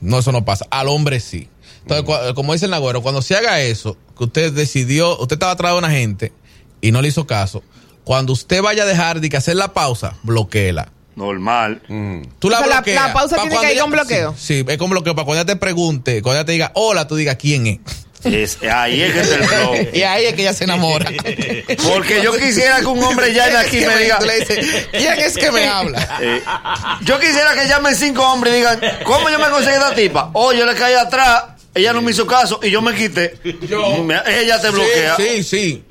No, 0.00 0.18
eso 0.18 0.32
no 0.32 0.44
pasa. 0.44 0.66
Al 0.70 0.88
hombre 0.88 1.20
sí. 1.20 1.48
Entonces, 1.82 2.04
cua- 2.06 2.34
como 2.34 2.52
dice 2.52 2.66
el 2.66 2.70
Nagüero, 2.70 3.02
cuando 3.02 3.22
se 3.22 3.36
haga 3.36 3.60
eso, 3.60 3.96
que 4.16 4.24
usted 4.24 4.52
decidió, 4.52 5.18
usted 5.18 5.34
estaba 5.36 5.52
atrás 5.52 5.72
de 5.72 5.78
una 5.78 5.90
gente 5.90 6.32
y 6.80 6.92
no 6.92 7.00
le 7.02 7.08
hizo 7.08 7.26
caso, 7.26 7.62
cuando 8.04 8.32
usted 8.32 8.62
vaya 8.62 8.82
a 8.82 8.86
dejar 8.86 9.20
de 9.20 9.28
que 9.28 9.36
hacer 9.36 9.56
la 9.56 9.72
pausa, 9.72 10.16
bloqueela. 10.22 10.92
Normal. 11.16 11.82
Tú 12.38 12.48
la 12.50 12.58
O 12.58 12.60
sea, 12.60 12.68
la- 12.68 12.76
bloqueas. 12.76 13.06
la 13.06 13.12
pausa 13.12 13.36
Pa' 13.36 13.42
tiene 13.42 13.60
que 13.60 13.74
ir 13.74 13.80
con 13.80 13.90
bloqueo. 13.90 14.34
Sí, 14.38 14.60
sí, 14.60 14.64
es 14.68 14.78
con 14.78 14.90
bloqueo. 14.90 15.14
Para 15.16 15.24
cuando 15.24 15.42
ella 15.42 15.46
te 15.52 15.56
pregunte, 15.56 16.22
cuando 16.22 16.38
ella 16.40 16.46
te 16.46 16.52
diga, 16.52 16.70
hola, 16.74 17.08
tú 17.08 17.16
digas 17.16 17.36
quién 17.40 17.66
es. 17.66 17.78
Es- 18.24 18.58
ahí 18.62 19.02
es 19.02 19.12
que 19.12 19.20
es 19.20 19.30
el 19.30 19.44
flow. 19.44 19.74
Y 19.92 20.02
ahí 20.02 20.24
es 20.26 20.34
que 20.34 20.42
ella 20.42 20.52
se 20.52 20.64
enamora. 20.64 21.10
Porque 21.88 22.20
yo 22.22 22.32
quisiera 22.36 22.80
que 22.80 22.86
un 22.86 23.02
hombre 23.02 23.32
llame 23.32 23.56
aquí 23.56 23.78
y 23.82 23.86
me 23.86 23.96
diga. 23.98 24.18
Le 24.20 24.40
dices, 24.40 24.86
¿quién 24.90 25.18
es 25.20 25.36
que 25.36 25.50
me 25.52 25.66
habla? 25.68 26.06
eh, 26.20 26.42
yo 27.02 27.18
quisiera 27.20 27.54
que 27.54 27.66
llamen 27.68 27.94
cinco 27.94 28.22
hombres 28.30 28.54
y 28.54 28.56
digan, 28.58 28.80
¿cómo 29.04 29.28
yo 29.30 29.38
me 29.38 29.48
conseguí 29.50 29.74
esta 29.74 29.94
tipa? 29.94 30.30
Oh, 30.32 30.52
yo 30.52 30.66
le 30.66 30.74
caí 30.74 30.94
atrás, 30.94 31.44
ella 31.74 31.92
no 31.92 32.02
me 32.02 32.10
hizo 32.10 32.26
caso 32.26 32.58
y 32.62 32.70
yo 32.70 32.82
me 32.82 32.94
quité. 32.94 33.38
Me- 34.04 34.20
ella 34.40 34.60
te 34.60 34.70
bloquea. 34.70 35.16
Sí, 35.16 35.44
sí. 35.44 35.84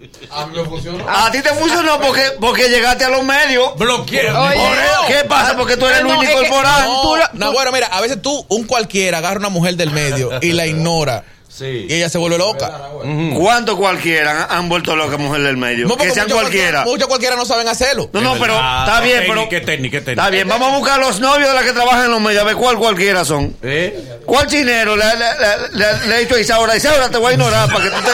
A 1.08 1.32
ti 1.32 1.42
te 1.42 1.50
funcionó 1.50 2.00
porque, 2.02 2.24
porque 2.42 2.68
llegaste 2.70 3.06
a 3.06 3.10
los 3.10 3.24
medios. 3.24 3.78
Bloquea. 3.78 4.42
Oye, 4.42 4.56
Por 4.58 4.78
eso, 4.78 5.02
¿Qué 5.08 5.28
pasa? 5.28 5.56
Porque 5.56 5.78
tú 5.78 5.86
eres 5.88 6.04
No, 6.04 6.22
es 6.22 6.28
que- 6.30 6.36
Corporal. 6.36 6.90
No, 7.34 7.52
bueno, 7.54 7.72
mira, 7.72 7.88
a 7.88 8.02
veces 8.02 8.22
tú, 8.22 8.46
un 8.50 8.66
cualquiera, 8.66 9.20
agarra 9.20 9.40
una 9.40 9.50
mujer 9.50 9.76
del 9.76 9.92
medio 9.92 10.32
y 10.42 10.52
la 10.52 10.68
ignora. 10.68 11.24
Sí. 11.58 11.88
Y 11.90 11.94
ella 11.96 12.08
se 12.10 12.18
vuelve 12.20 12.38
loca. 12.38 12.90
¿Cuántos 13.36 13.76
cualquiera 13.78 14.46
han, 14.50 14.70
vuelto 14.70 14.96
locas 14.96 15.18
mujeres 15.20 15.46
del 15.48 15.58
medio? 15.58 15.88
No, 15.88 15.98
que 15.98 16.12
sean 16.12 16.28
muchos 16.28 16.42
cualquiera. 16.42 16.84
Muchos 16.86 17.08
cualquiera 17.08 17.36
no 17.36 17.46
saben 17.46 17.68
hacerlo. 17.68 18.10
No, 18.14 18.22
no, 18.22 18.36
pero 18.40 18.54
está 18.54 19.02
bien, 19.02 19.24
pero. 19.28 19.50
qué 19.50 19.62
técnica. 19.62 19.98
Está 19.98 20.30
bien, 20.30 20.48
vamos 20.48 20.72
a 20.72 20.78
buscar 20.78 21.00
los 21.00 21.20
novios 21.20 21.50
de 21.50 21.56
las 21.56 21.64
que 21.64 21.74
trabajan 21.74 22.06
en 22.06 22.12
los 22.12 22.22
medios, 22.22 22.42
a 22.44 22.46
ver 22.46 22.56
cuál 22.56 22.78
cualquiera 22.78 23.26
son. 23.26 23.56
¿Eh? 23.64 24.20
¿Cuál 24.26 24.46
chinero 24.48 24.96
le, 24.96 25.04
le, 25.06 25.10
le- 25.16 25.78
le- 26.02 26.08
le 26.08 26.16
he 26.16 26.20
dicho 26.22 26.36
a 26.36 26.40
Isaura? 26.40 26.76
Isaura, 26.78 27.10
te 27.10 27.18
voy 27.18 27.32
a 27.32 27.34
ignorar 27.34 27.68
para 27.72 27.84
que 27.86 27.90
tú 27.90 28.02
te. 28.02 28.12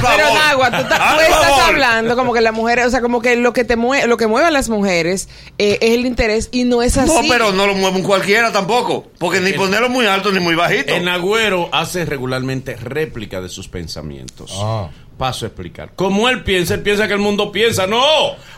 Pero 0.00 0.34
Nagua, 0.34 0.70
tú, 0.70 0.82
ta- 0.88 0.96
tú 0.96 1.02
Hazme 1.02 1.22
estás 1.24 1.58
hablando 1.66 2.16
como 2.16 2.32
que 2.32 2.40
las 2.40 2.52
mujeres, 2.54 2.86
o 2.86 2.90
sea, 2.90 3.00
como 3.00 3.20
que 3.20 3.36
lo 3.36 3.52
que 3.52 3.64
te 3.64 3.76
mueve, 3.76 4.06
lo 4.06 4.16
que 4.16 4.26
mueve 4.26 4.46
a 4.48 4.50
las 4.50 4.68
mujeres 4.68 5.28
eh, 5.58 5.78
es 5.80 5.90
el 5.92 6.06
interés 6.06 6.48
y 6.52 6.64
no 6.64 6.82
es 6.82 6.96
así. 6.96 7.12
No, 7.12 7.20
pero 7.28 7.52
no 7.52 7.66
lo 7.66 7.74
mueve 7.74 7.96
un 7.98 8.02
cualquiera 8.02 8.52
tampoco. 8.52 9.06
Porque 9.18 9.40
ni 9.40 9.52
ponerlo 9.52 9.88
muy 9.88 10.06
alto 10.06 10.30
ni 10.32 10.40
muy 10.40 10.54
bajito. 10.54 10.94
El 10.94 11.08
Agüero 11.08 11.68
hace 11.72 11.89
regularmente 11.94 12.76
réplica 12.76 13.40
de 13.40 13.48
sus 13.48 13.68
pensamientos. 13.68 14.52
Ah. 14.56 14.90
Paso 15.20 15.44
a 15.44 15.48
explicar. 15.48 15.90
Como 15.94 16.28
él 16.30 16.42
piensa, 16.42 16.72
él 16.72 16.80
piensa 16.80 17.06
que 17.06 17.12
el 17.12 17.18
mundo 17.18 17.52
piensa. 17.52 17.86
No, 17.86 18.02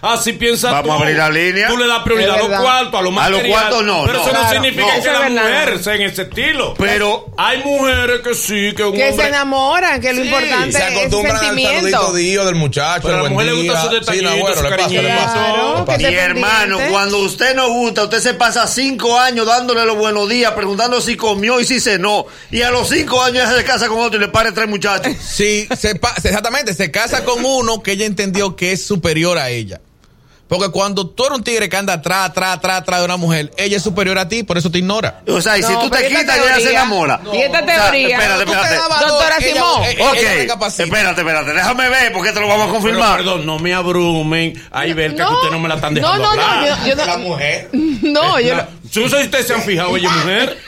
así 0.00 0.32
piensa 0.34 0.70
Vamos 0.70 0.86
tú. 0.86 0.92
a 0.92 0.96
abrir 0.96 1.16
la 1.16 1.28
línea. 1.28 1.66
Tú 1.66 1.76
le 1.76 1.88
das 1.88 2.02
prioridad 2.04 2.36
a 2.36 2.38
los 2.38 2.60
cuartos, 2.60 3.00
a 3.00 3.02
lo 3.02 3.08
A 3.08 3.12
material. 3.12 3.42
los 3.42 3.50
cuartos 3.50 3.84
no, 3.84 4.02
Pero 4.06 4.18
no. 4.18 4.24
eso 4.24 4.32
no 4.32 4.38
Claro, 4.40 4.52
significa 4.54 4.96
no. 4.96 5.02
que 5.02 5.30
mujer 5.30 5.82
sea 5.82 5.94
en 5.96 6.02
ese 6.02 6.22
estilo. 6.22 6.74
Pero 6.78 7.26
Hay 7.36 7.58
mujeres 7.64 8.20
que 8.20 8.34
sí, 8.34 8.72
que 8.76 8.84
un 8.84 8.92
Que 8.94 9.08
hombre... 9.10 9.24
se 9.24 9.28
enamoran, 9.28 10.00
que 10.00 10.12
lo 10.12 10.22
Sí, 10.22 10.28
importante 10.28 10.72
Se 10.72 10.78
es 10.78 10.84
ese 10.90 10.98
acostumbran 11.00 11.36
al 11.36 11.42
sentimiento. 11.46 11.90
saludito 12.00 12.44
del 12.46 12.54
muchacho, 12.54 13.02
Pero 13.02 13.14
a 13.14 13.18
el 13.18 13.24
la 13.24 13.30
mujer 13.30 13.46
le 13.46 13.52
día. 13.60 13.72
gustan 13.72 13.90
sus 13.90 14.06
Sí, 14.14 14.20
no, 14.22 14.30
bueno, 14.36 14.62
le 14.62 14.70
pasa, 14.76 14.88
le 14.88 15.08
pasa. 15.08 15.32
Claro, 15.32 15.84
te 15.98 16.14
hermano, 16.14 16.78
cuando 16.90 17.18
usted 17.18 17.56
no 17.56 17.68
gusta, 17.70 18.04
usted 18.04 18.20
se 18.20 18.34
pasa 18.34 18.68
cinco 18.68 19.18
años 19.18 19.46
dándole 19.46 19.84
los 19.84 19.96
buenos 19.96 20.28
días, 20.28 20.52
preguntando 20.52 21.00
si 21.00 21.16
comió 21.16 21.58
y 21.60 21.64
si 21.64 21.80
cenó. 21.80 22.26
Y 22.52 22.62
a 22.62 22.70
los 22.70 22.88
cinco 22.88 23.20
años 23.20 23.44
ya 23.48 23.56
se 23.56 23.64
casa 23.64 23.88
con 23.88 23.98
otro 23.98 24.16
y 24.18 24.20
le 24.20 24.28
pare 24.28 24.52
tres 24.52 24.68
muchachos. 24.68 25.12
Sí, 25.20 25.66
se 25.76 25.96
pa- 25.96 26.14
exactamente, 26.16 26.51
se 26.74 26.90
casa 26.90 27.24
con 27.24 27.44
uno 27.44 27.82
que 27.82 27.92
ella 27.92 28.06
entendió 28.06 28.56
que 28.56 28.72
es 28.72 28.84
superior 28.86 29.38
a 29.38 29.50
ella. 29.50 29.80
Porque 30.48 30.68
cuando 30.70 31.06
tú 31.08 31.24
eres 31.24 31.38
un 31.38 31.44
tigre 31.44 31.70
que 31.70 31.76
anda 31.78 31.94
atrás, 31.94 32.28
atrás, 32.28 32.58
atrás, 32.58 32.80
atrás 32.82 32.98
de 33.00 33.06
una 33.06 33.16
mujer, 33.16 33.50
ella 33.56 33.78
es 33.78 33.82
superior 33.82 34.18
a 34.18 34.28
ti, 34.28 34.42
por 34.42 34.58
eso 34.58 34.70
te 34.70 34.78
ignora. 34.80 35.22
O 35.26 35.40
sea, 35.40 35.56
y 35.56 35.62
si 35.62 35.72
No, 35.72 35.80
tú 35.84 35.88
te 35.88 36.06
quitas, 36.08 36.26
ya 36.26 36.34
ella 36.42 36.54
se 36.56 36.60
teoría- 36.60 36.70
enamora. 36.80 37.20
y 37.32 37.36
esta 37.38 37.60
O 37.60 37.64
sea, 37.64 37.84
teoría- 37.90 38.16
espérate, 38.18 38.42
espérate. 38.42 38.74
Doctora 39.06 39.36
ella- 39.40 39.54
Simón. 39.54 39.82
ella- 39.84 40.10
Ok, 40.10 40.16
ella 40.18 40.34
recapacita. 40.34 40.82
espérate, 40.84 41.20
espérate. 41.22 41.52
Déjame 41.54 41.88
ver 41.88 42.12
porque 42.12 42.32
te 42.32 42.40
lo 42.40 42.48
vamos 42.48 42.64
a 42.64 42.66
Pero, 42.66 42.80
confirmar. 42.82 43.16
perdón, 43.16 43.46
no 43.46 43.58
me 43.60 43.72
abrumen. 43.72 44.62
Ahí 44.70 44.92
ver 44.92 45.12
que 45.14 45.22
No, 45.22 45.32
ustedes 45.32 45.52
no 45.52 45.58
me 45.58 45.68
la 45.70 45.74
están 45.76 45.94
dejando 45.94 46.18
no, 46.18 46.22
no, 46.22 46.36
no, 46.36 46.42
hablar. 46.46 46.78
yo- 46.84 46.86
yo 46.88 46.96
no- 46.96 47.06
La 47.06 47.16
mujer. 47.16 47.68
No, 48.02 48.40
yo 48.40 48.54
no. 48.94 49.00
Yo 49.00 49.00
no 49.02 49.08
sé 49.08 49.18
si 49.18 49.24
ustedes 49.24 49.46
se 49.46 49.54
han 49.54 49.62
fijado, 49.62 49.96
ella 49.96 50.08
es 50.08 50.16
mujer. 50.16 50.58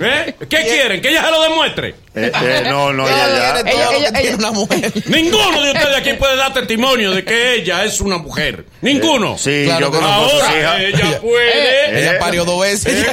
¿Eh? 0.00 0.34
¿Qué 0.48 0.56
quieren? 0.62 1.00
¿Que 1.00 1.08
ella 1.10 1.24
se 1.24 1.30
lo 1.30 1.42
demuestre? 1.42 1.94
Eh, 2.14 2.32
eh, 2.42 2.62
no, 2.64 2.92
no, 2.92 3.04
No, 3.04 3.08
ya, 3.08 3.60
Ella- 3.60 3.88
ella- 3.96 4.20
ella- 4.20 4.34
una 4.36 4.50
mujer. 4.50 4.92
Ninguno 5.06 5.62
de 5.62 5.70
ustedes 5.72 5.96
aquí 5.96 6.12
puede 6.14 6.36
dar 6.36 6.52
testimonio 6.52 7.12
de 7.12 7.22
que 7.24 7.54
ella 7.54 7.84
es 7.84 8.00
una 8.00 8.18
mujer. 8.18 8.64
Ninguno. 8.80 9.38
Sí, 9.38 9.62
Claro 9.66 9.86
yo 9.86 9.92
que 9.92 9.98
conozco 9.98 10.36
Ahora 10.42 10.82
ella 10.82 11.20
puede. 11.22 12.00
Ella 12.00 12.18
parió 12.18 12.44
dos 12.44 12.60
veces. 12.60 13.06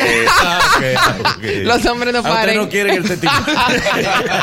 Eh. 0.81 1.63
Los 1.63 1.85
hombres 1.85 2.13
no 2.13 2.19
Ah, 2.19 2.21
ustedes 2.21 2.37
paren. 2.37 2.57
no 2.57 2.69
quieren 2.69 2.95
el 2.95 3.03
testimonio. 3.07 3.45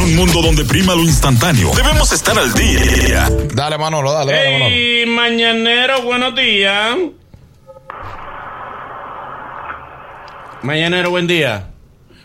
En 0.00 0.06
un 0.06 0.16
mundo 0.16 0.40
donde 0.40 0.64
prima 0.64 0.94
lo 0.94 1.02
instantáneo, 1.02 1.72
debemos 1.76 2.10
estar 2.10 2.38
al 2.38 2.54
día. 2.54 3.28
Dale, 3.52 3.76
Manolo, 3.76 4.10
dale, 4.10 4.32
dale, 4.32 4.52
Manolo. 4.52 4.70
Hey, 4.74 5.04
mañanero, 5.06 6.00
buenos 6.00 6.34
días. 6.34 6.96
Mañanero, 10.62 11.10
buen 11.10 11.26
día. 11.26 11.66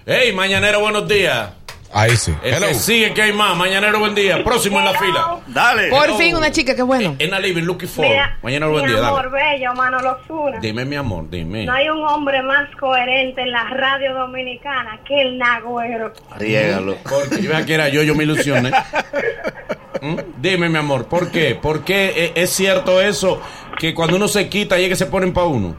Hey, 0.06 0.32
mañanero, 0.32 0.80
buenos 0.80 1.06
días. 1.06 1.50
Ahí 1.98 2.18
sí. 2.18 2.34
El 2.44 2.56
Hello. 2.56 2.68
que 2.68 2.74
sigue 2.74 3.14
que 3.14 3.22
hay 3.22 3.32
más. 3.32 3.56
Mañanero, 3.56 4.00
buen 4.00 4.14
día. 4.14 4.44
Próximo 4.44 4.80
en 4.80 4.86
la 4.86 4.94
fila. 4.96 5.38
Dale. 5.48 5.88
Por 5.90 6.18
fin 6.18 6.36
una 6.36 6.52
chica, 6.52 6.76
qué 6.76 6.82
bueno. 6.82 7.16
En 7.20 7.32
la 7.32 7.40
living, 7.40 7.64
looking 7.64 7.88
for. 7.88 8.06
Mira, 8.06 8.38
Mañanero, 8.44 8.72
buen 8.74 8.86
mi 8.86 8.92
día. 8.92 9.08
amor 9.08 9.32
Dale. 9.32 9.52
bello, 9.54 9.74
Manolo 9.76 10.18
Zuna. 10.28 10.60
Dime, 10.60 10.84
mi 10.84 10.98
amor, 10.98 11.30
dime. 11.30 11.64
No 11.66 11.72
hay 11.72 11.88
un 11.88 12.04
hombre 12.04 12.42
más 12.44 12.70
coherente 12.76 13.44
en 13.44 13.52
la 13.52 13.64
radio 13.70 14.14
dominicana 14.14 15.00
que 15.08 15.22
el 15.22 15.38
Nagüero. 15.38 16.12
Riégalo. 16.38 16.98
Porque 17.04 17.42
yo 17.42 17.50
veía 17.52 17.66
que 17.66 17.74
era 17.76 17.88
yo, 17.88 18.04
yo 18.04 18.14
me 18.14 18.26
ilusioné. 18.26 18.72
¿Mm? 20.02 20.16
Dime, 20.42 20.68
mi 20.68 20.78
amor, 20.78 21.06
¿por 21.08 21.32
qué? 21.32 21.56
¿Por 21.56 21.86
qué 21.86 22.12
eh, 22.26 22.32
es 22.36 22.50
cierto 22.50 23.02
eso? 23.02 23.42
Que 23.80 23.94
cuando 23.94 24.18
uno 24.18 24.28
se 24.28 24.50
quita, 24.50 24.76
ahí 24.76 24.84
es 24.84 24.90
que 24.90 24.96
se 24.98 25.06
ponen 25.06 25.32
para 25.32 25.48
uno. 25.48 25.78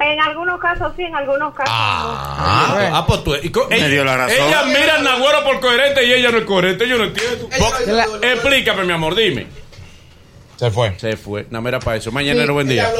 En 0.00 0.20
algunos 0.20 0.58
casos 0.60 0.92
sí, 0.96 1.02
en 1.02 1.14
algunos 1.14 1.54
casos 1.54 1.72
Ah, 1.74 2.90
ah, 2.92 3.04
pues 3.06 3.22
tú. 3.22 3.32
co- 3.52 3.68
Me 3.68 3.76
ella, 3.76 3.88
dio 3.88 4.04
la 4.04 4.16
razón. 4.16 4.36
ella 4.46 4.62
mira 4.64 4.94
al 4.96 5.04
Nagüero 5.04 5.44
por 5.44 5.60
coherente 5.60 6.04
y 6.06 6.12
ella 6.14 6.30
no 6.30 6.38
es 6.38 6.44
coherente. 6.44 6.88
Yo 6.88 6.96
no 6.98 7.04
entiendo. 7.04 7.48
La- 7.86 8.04
Explícame, 8.32 8.84
mi 8.84 8.92
amor, 8.92 9.14
dime. 9.14 9.46
Se 10.56 10.70
fue. 10.70 10.98
Se 10.98 11.16
fue. 11.16 11.46
No, 11.50 11.60
mira 11.62 11.80
para 11.80 11.96
eso. 11.98 12.10
Mañanero, 12.12 12.46
Sí. 12.48 12.52
buen 12.52 12.68
día. 12.68 12.90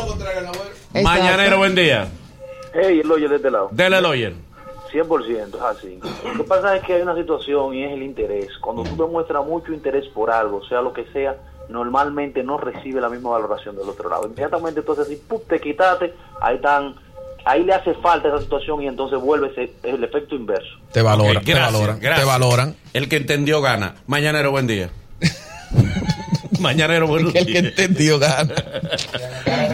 Mañanero, 1.02 1.58
buen 1.58 1.74
día. 1.74 2.08
Hey, 2.74 3.00
el 3.02 3.10
oye 3.10 3.28
de 3.28 3.36
este 3.36 3.50
lado. 3.50 3.68
Dele 3.72 3.98
el 3.98 4.04
oyer. 4.06 4.34
100%, 4.92 5.56
es 5.56 5.62
así. 5.62 6.00
Lo 6.24 6.42
que 6.42 6.44
pasa 6.48 6.76
es 6.76 6.82
que 6.82 6.94
hay 6.94 7.02
una 7.02 7.14
situación 7.14 7.74
y 7.74 7.84
es 7.84 7.92
el 7.92 8.02
interés. 8.02 8.48
Cuando 8.60 8.82
tú 8.82 8.96
demuestras 8.96 9.44
mucho 9.44 9.72
interés 9.72 10.06
por 10.08 10.30
algo, 10.30 10.64
sea 10.66 10.80
lo 10.80 10.92
que 10.92 11.04
sea, 11.12 11.36
normalmente 11.70 12.42
no 12.42 12.58
recibe 12.58 13.00
la 13.00 13.08
misma 13.08 13.30
valoración 13.30 13.76
del 13.76 13.88
otro 13.88 14.08
lado. 14.08 14.26
Inmediatamente 14.26 14.80
entonces 14.80 15.06
así, 15.06 15.16
¡pum! 15.16 15.40
te 15.48 15.60
quitaste, 15.60 16.14
ahí 16.40 16.56
están, 16.56 16.94
ahí 17.44 17.64
le 17.64 17.74
hace 17.74 17.94
falta 17.94 18.28
esa 18.28 18.40
situación 18.40 18.82
y 18.82 18.88
entonces 18.88 19.20
vuelve 19.20 19.48
ese, 19.48 19.72
el 19.82 20.02
efecto 20.04 20.34
inverso. 20.34 20.78
Te 20.92 21.02
valoran, 21.02 21.44
te 21.44 21.54
valoran, 21.54 21.98
gracias. 22.00 22.20
te 22.20 22.24
valoran. 22.26 22.76
El 22.92 23.08
que 23.08 23.16
entendió 23.16 23.60
gana. 23.60 23.94
Mañanero, 24.06 24.50
buen 24.50 24.66
día. 24.66 24.90
Mañanero, 26.62 27.06
buenos 27.06 27.34
El 27.34 27.44
que 27.46 27.52
días. 27.52 27.64
entendió 27.64 28.18
gana. 28.18 28.54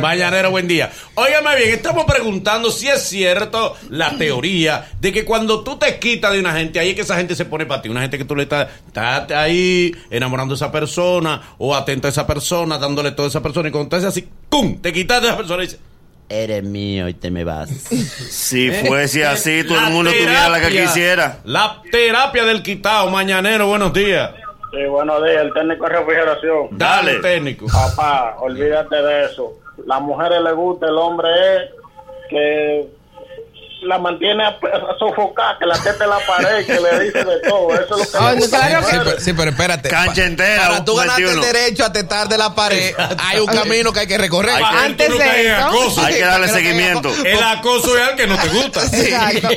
Mañanero, 0.01 0.51
buen 0.51 0.69
día. 0.69 0.91
Óigame 1.15 1.57
bien, 1.57 1.71
estamos 1.71 2.05
preguntando 2.05 2.71
si 2.71 2.89
es 2.89 3.03
cierto 3.03 3.77
la 3.91 4.17
teoría 4.17 4.89
de 5.01 5.13
que 5.13 5.25
cuando 5.25 5.63
tú 5.65 5.79
te 5.79 5.99
quitas 5.99 6.33
de 6.33 6.41
una 6.41 6.53
gente, 6.55 6.79
ahí 6.79 6.91
es 6.91 6.95
que 6.95 7.01
esa 7.03 7.17
gente 7.17 7.35
se 7.35 7.45
pone 7.45 7.67
para 7.67 7.83
ti. 7.83 7.89
Una 7.89 8.03
gente 8.03 8.19
que 8.19 8.25
tú 8.25 8.37
le 8.37 8.45
estás, 8.45 8.69
estás 8.87 9.31
ahí 9.33 9.95
enamorando 10.11 10.55
a 10.55 10.57
esa 10.57 10.71
persona 10.73 11.41
o 11.59 11.75
atento 11.75 12.07
a 12.07 12.11
esa 12.11 12.27
persona, 12.27 12.79
dándole 12.79 13.13
todo 13.13 13.27
a 13.27 13.29
esa 13.31 13.43
persona 13.43 13.69
y 13.69 13.73
cuando 13.73 13.89
te 13.91 13.97
haces 13.97 14.09
así, 14.09 14.29
¡pum! 14.49 14.79
Te 14.81 14.93
quitas 14.93 15.21
de 15.23 15.29
esa 15.29 15.37
persona 15.37 15.63
y 15.63 15.67
dices, 15.67 15.81
eres 16.29 16.63
mío 16.65 17.09
y 17.09 17.15
te 17.15 17.31
me 17.31 17.45
vas. 17.45 17.71
Si 18.31 18.71
fuese 18.71 19.25
así, 19.25 19.63
todo 19.65 19.81
La 19.81 19.89
el 19.89 19.93
mundo 19.95 20.11
tuviera 20.11 20.49
la 20.49 20.61
que 20.61 20.67
terapia- 20.69 20.87
quisiera. 20.87 21.39
La 21.45 21.83
terapia 21.91 22.45
del 22.45 22.63
quitado. 22.63 23.11
Mañanero, 23.11 23.67
buenos 23.69 23.93
días. 23.93 24.31
Sí, 24.73 24.85
buenos 24.87 25.23
días, 25.25 25.43
el 25.43 25.53
técnico 25.53 25.87
de 25.87 25.93
refrigeración. 25.97 26.69
Dale, 26.73 27.15
técnico. 27.21 27.67
Papá, 27.67 28.37
olvídate 28.41 28.97
de 28.97 29.25
eso. 29.25 29.53
Las 29.85 30.01
mujeres 30.01 30.41
les 30.43 30.55
gusta, 30.55 30.87
el 30.87 30.97
hombre 30.99 31.29
es 31.57 31.71
que 32.29 32.89
la 33.87 33.99
mantiene 33.99 34.45
a, 34.45 34.49
a 34.49 34.99
sofocar, 34.99 35.59
que 35.59 35.67
la 35.67 35.79
tete 35.79 36.05
en 36.05 36.11
la 36.11 36.19
pared, 36.27 36.67
que 36.67 36.75
le 36.81 37.05
dice 37.05 37.25
de 37.25 37.41
todo. 37.49 37.75
Eso 37.75 37.83
es 38.01 38.13
lo 38.13 38.19
que 38.21 38.25
le 38.35 38.41
gusta 38.41 38.57
a 38.57 38.69
claro 38.69 38.81
las 38.81 38.87
que- 38.91 38.97
Sí, 38.97 39.01
pero, 39.05 39.21
sí, 39.21 39.33
pero 39.33 39.51
espérate. 39.51 39.89
Cancha 39.89 40.25
entera, 40.25 40.67
Para 40.69 40.85
tú 40.85 40.95
ganarte 40.97 41.23
el 41.23 41.29
21. 41.29 41.53
derecho 41.53 41.85
a 41.85 41.93
tetar 41.93 42.29
de 42.29 42.39
la 42.39 42.55
pared, 42.55 42.95
hay 43.19 43.39
un 43.41 43.47
camino 43.47 43.93
que 43.93 44.01
hay 44.01 44.07
que 44.07 44.19
recorrer. 44.19 44.55
Hay 44.55 44.65
que 44.65 44.85
Antes 44.87 45.19
de 45.19 45.47
eso- 45.53 45.67
acoso. 45.67 46.01
Hay 46.05 46.15
que 46.15 46.21
darle 46.25 46.49
seguimiento. 46.49 47.13
El 47.25 47.43
acoso 47.43 47.97
es 47.97 48.09
al 48.09 48.17
que 48.17 48.27
no 48.27 48.37
te 48.37 48.49
gusta. 48.49 48.83
Exacto. 48.85 49.49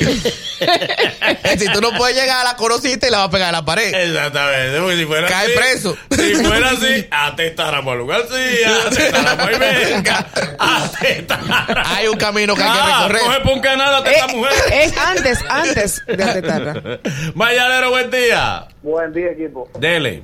si 1.58 1.66
tú 1.72 1.82
no 1.82 1.92
puedes 1.98 2.16
llegar 2.16 2.42
a 2.42 2.44
la 2.44 2.56
conociste 2.56 3.08
y 3.08 3.12
la 3.12 3.20
vas 3.20 3.28
a 3.28 3.32
pegar 3.32 3.50
a 3.50 3.52
la 3.54 3.66
pared. 3.66 3.94
Exactamente, 3.94 4.80
porque 4.80 4.98
si 4.98 5.06
fuera 5.06 5.28
Cae 5.28 5.46
así, 5.46 5.54
preso. 5.56 5.98
Si 6.12 6.36
fuera 6.36 6.70
así, 6.72 7.08
atestáramos 7.10 7.94
a 7.94 7.96
lugar 7.96 8.22
sí, 8.30 8.64
atestáramos 8.64 9.48
a 9.48 9.52
Ibeca, 9.54 10.26
atestáramos. 10.60 11.88
Hay 11.88 12.08
un 12.08 12.18
camino 12.18 12.56
que 12.56 12.64
hay 12.64 12.72
que 12.72 12.78
Ah, 12.80 13.08
recorrer. 13.08 13.22
coge 13.22 13.40
por 13.42 13.54
un 13.54 13.62
canal 13.62 13.96
esta 14.20 14.36
mujer. 14.36 14.52
es 14.74 14.98
antes, 14.98 15.46
antes 15.50 16.06
de 16.06 16.24
atetarla. 16.24 17.00
Mañanero, 17.36 17.90
buen 17.92 18.12
día. 18.12 18.68
Buen 18.82 19.14
día, 19.14 19.32
equipo. 19.32 19.68
Dele. 19.80 20.24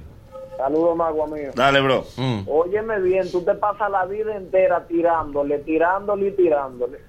Saludos, 0.58 0.96
magua 0.96 1.28
mío. 1.28 1.52
Dale, 1.54 1.82
bro. 1.82 2.06
Mm. 2.16 2.42
Óyeme 2.48 3.00
bien, 3.02 3.30
tú 3.32 3.44
te 3.44 3.54
pasas 3.56 3.92
la 3.92 4.06
vida 4.06 4.36
entera 4.36 4.86
tirándole, 4.88 5.60
tirándole 5.60 6.28
y 6.30 6.32
tirándole. 6.32 7.00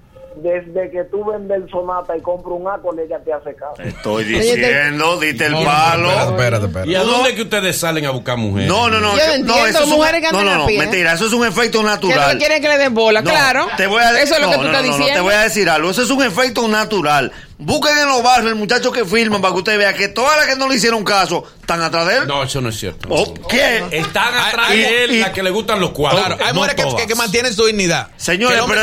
Desde 0.41 0.89
que 0.91 1.03
tú 1.05 1.23
vendes 1.25 1.57
el 1.63 1.69
Sonata 1.69 2.15
y 2.17 2.21
compras 2.21 2.55
un 2.59 2.67
Acol, 2.67 2.99
ella 2.99 3.19
te 3.23 3.33
hace 3.33 3.55
caso. 3.55 3.81
Estoy 3.81 4.23
diciendo, 4.25 5.19
diste 5.19 5.45
el 5.47 5.53
palo. 5.63 6.11
Espérate, 6.11 6.65
espérate. 6.65 6.89
¿Y 6.91 6.95
a 6.95 7.01
dónde 7.03 7.29
es 7.29 7.35
que 7.35 7.41
ustedes 7.43 7.77
salen 7.77 8.05
a 8.05 8.11
buscar 8.11 8.37
mujeres? 8.37 8.69
No, 8.69 8.89
no, 8.89 8.99
no. 8.99 9.15
Yo 9.17 9.43
no 9.43 9.65
eso 9.65 9.79
es 9.79 9.85
un- 9.85 9.91
mujeres 9.91 10.21
que 10.21 10.31
no, 10.31 10.39
andan 10.39 10.45
no, 10.45 10.51
a 10.51 10.57
no, 10.63 10.67
pie. 10.67 10.79
mentira, 10.79 11.13
eso 11.13 11.25
es 11.27 11.33
un 11.33 11.45
efecto 11.45 11.81
natural. 11.83 12.31
que 12.33 12.37
quieren 12.37 12.61
que 12.61 12.69
le 12.69 12.77
den 12.77 12.93
bola, 12.93 13.21
No, 13.21 13.29
claro. 13.29 13.67
Te 13.77 13.87
voy 13.87 14.01
a 14.01 14.19
Eso 14.21 14.35
es 14.35 14.41
lo 14.41 14.49
que 14.49 14.55
tú 14.57 14.61
no, 14.63 14.67
estás 14.67 14.81
no, 14.83 14.87
no, 14.91 14.97
diciendo. 14.97 15.13
te 15.13 15.21
voy 15.21 15.33
a 15.33 15.39
decir 15.41 15.69
algo. 15.69 15.89
Eso 15.91 16.03
es 16.03 16.09
un 16.09 16.23
efecto 16.23 16.67
natural. 16.67 17.31
Busquen 17.59 17.97
en 17.97 18.07
los 18.07 18.21
barrios 18.21 18.51
el 18.51 18.55
muchacho 18.55 18.91
que 18.91 19.03
firman 19.03 19.41
para 19.41 19.51
que 19.51 19.57
usted 19.59 19.77
vea 19.79 19.91
que 19.95 20.09
todas 20.09 20.37
las 20.37 20.45
que 20.45 20.55
no 20.57 20.67
le 20.69 20.75
hicieron 20.75 21.03
caso 21.03 21.43
están 21.59 21.81
atrás 21.81 22.05
de 22.07 22.17
él. 22.17 22.27
No, 22.27 22.43
eso 22.43 22.61
no 22.61 22.69
es 22.69 22.77
cierto. 22.79 23.09
¿O 23.09 23.33
qué? 23.47 23.83
Están 23.89 24.31
atrás 24.35 24.75
Y- 24.75 24.77
de 24.77 25.03
él 25.05 25.11
y- 25.13 25.19
las 25.21 25.31
que 25.31 25.41
le 25.41 25.49
gustan 25.49 25.79
los 25.79 25.89
cuadros. 25.89 26.23
Claro, 26.23 26.37
hay 26.39 26.53
no 26.53 26.61
mujeres 26.61 26.75
que, 26.85 26.95
que- 26.95 27.07
que 27.07 27.15
mantienen 27.15 27.55
su 27.55 27.65
dignidad. 27.65 28.09
Señores, 28.15 28.59
pero 28.67 28.81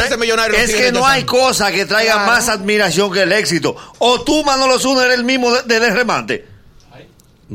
es 0.56 0.72
lo 0.72 0.78
que 0.78 0.90
no 0.92 1.06
hay 1.06 1.22
cosa 1.22 1.70
que 1.70 1.86
traiga 1.86 2.14
Claro. 2.14 2.32
más 2.32 2.48
admiración 2.48 3.12
que 3.12 3.22
el 3.22 3.30
éxito. 3.32 3.76
O 3.98 4.22
tú, 4.22 4.42
Manolo 4.42 4.78
Zuna, 4.80 5.04
eres 5.04 5.18
el 5.18 5.24
mismo 5.24 5.52
de, 5.52 5.62
de, 5.62 5.78
de 5.80 5.90
remate. 5.90 6.53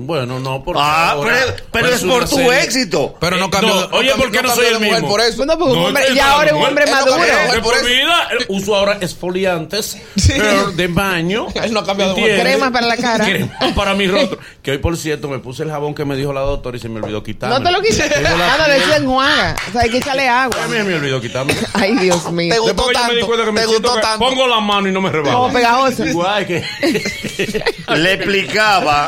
Bueno, 0.06 0.40
no, 0.40 0.64
porque 0.64 0.82
Ah, 0.84 1.12
ahora 1.12 1.36
pero, 1.46 1.64
pero 1.72 1.88
es 1.90 2.04
por 2.04 2.28
tu 2.28 2.36
serie- 2.38 2.64
éxito. 2.64 3.16
Pero 3.20 3.38
no 3.38 3.46
Eh, 3.46 3.50
cambió. 3.52 3.76
no, 3.76 3.98
oye, 3.98 4.12
¿por 4.16 4.32
qué 4.32 4.42
no 4.42 4.56
soy 4.56 4.66
cambió 4.72 4.88
el 4.88 4.94
mismo? 4.94 5.10
por 5.10 5.22
eso. 5.22 5.38
Bueno, 5.38 5.58
porque 5.58 5.74
un 5.74 5.80
No, 5.82 5.88
hombre, 5.88 6.04
ya 6.16 6.26
no, 6.28 6.32
ahora 6.34 6.46
es 6.48 6.54
un 6.54 6.60
no, 6.62 6.68
hombre 6.68 6.86
no 6.86 6.92
maduro. 6.92 7.18
por 7.64 7.86
vida, 7.86 8.28
uso 8.48 8.76
ahora 8.76 8.98
esfoliantes 9.02 9.98
pero 10.28 10.72
de 10.72 10.88
baño. 10.88 11.48
Él 11.64 11.74
no 11.74 11.80
ha 11.82 11.86
cambiado 11.86 12.16
de. 12.16 12.40
Crema 12.40 12.72
para 12.72 12.88
la 12.88 12.98
cara. 12.98 13.26
Crema 13.26 13.52
para 13.76 13.94
mi 13.94 14.08
rostro. 14.08 14.40
Que 14.62 14.72
hoy, 14.72 14.78
por 14.78 14.96
cierto, 14.98 15.28
me 15.28 15.40
puse 15.40 15.64
el 15.64 15.70
jabón 15.72 15.94
que 15.96 16.06
me 16.06 16.16
dijo 16.16 16.32
la 16.34 16.42
doctora 16.42 16.78
y 16.78 16.80
se 16.80 16.90
me 16.90 17.00
olvidó 17.02 17.22
quitarme. 17.24 17.56
No 17.58 17.64
te 17.64 17.72
lo 17.72 17.80
la 17.80 18.54
Ah, 18.54 18.58
no, 18.58 18.68
le 18.68 18.76
piel- 18.80 18.82
echen 18.90 19.04
enjuaga. 19.04 19.56
O 19.68 19.72
sea, 19.72 19.82
hay 19.82 19.90
que 19.90 19.98
echarle 19.98 20.28
agua. 20.28 20.64
A 20.64 20.68
mí 20.68 20.78
me 20.84 20.96
olvidó 20.96 21.20
quitarme. 21.22 21.54
Ay, 21.74 21.96
Dios 21.98 22.32
mío. 22.32 22.54
Te 22.54 22.60
gustó 22.60 22.88
tanto, 22.92 23.26
cuenta 23.28 23.46
que 23.46 23.52
me 23.52 23.62
te 23.62 23.66
gustó 23.68 23.94
tanto. 24.00 24.20
Pongo 24.26 24.48
la 24.48 24.60
mano 24.60 24.88
y 24.88 24.92
no 24.92 25.02
me 25.02 25.10
Como 25.12 25.24
rebajo. 25.24 25.52
pegajoso. 25.52 26.06
Igual 26.06 26.46
que 26.48 26.64
Le 27.96 28.14
explicaba, 28.14 29.08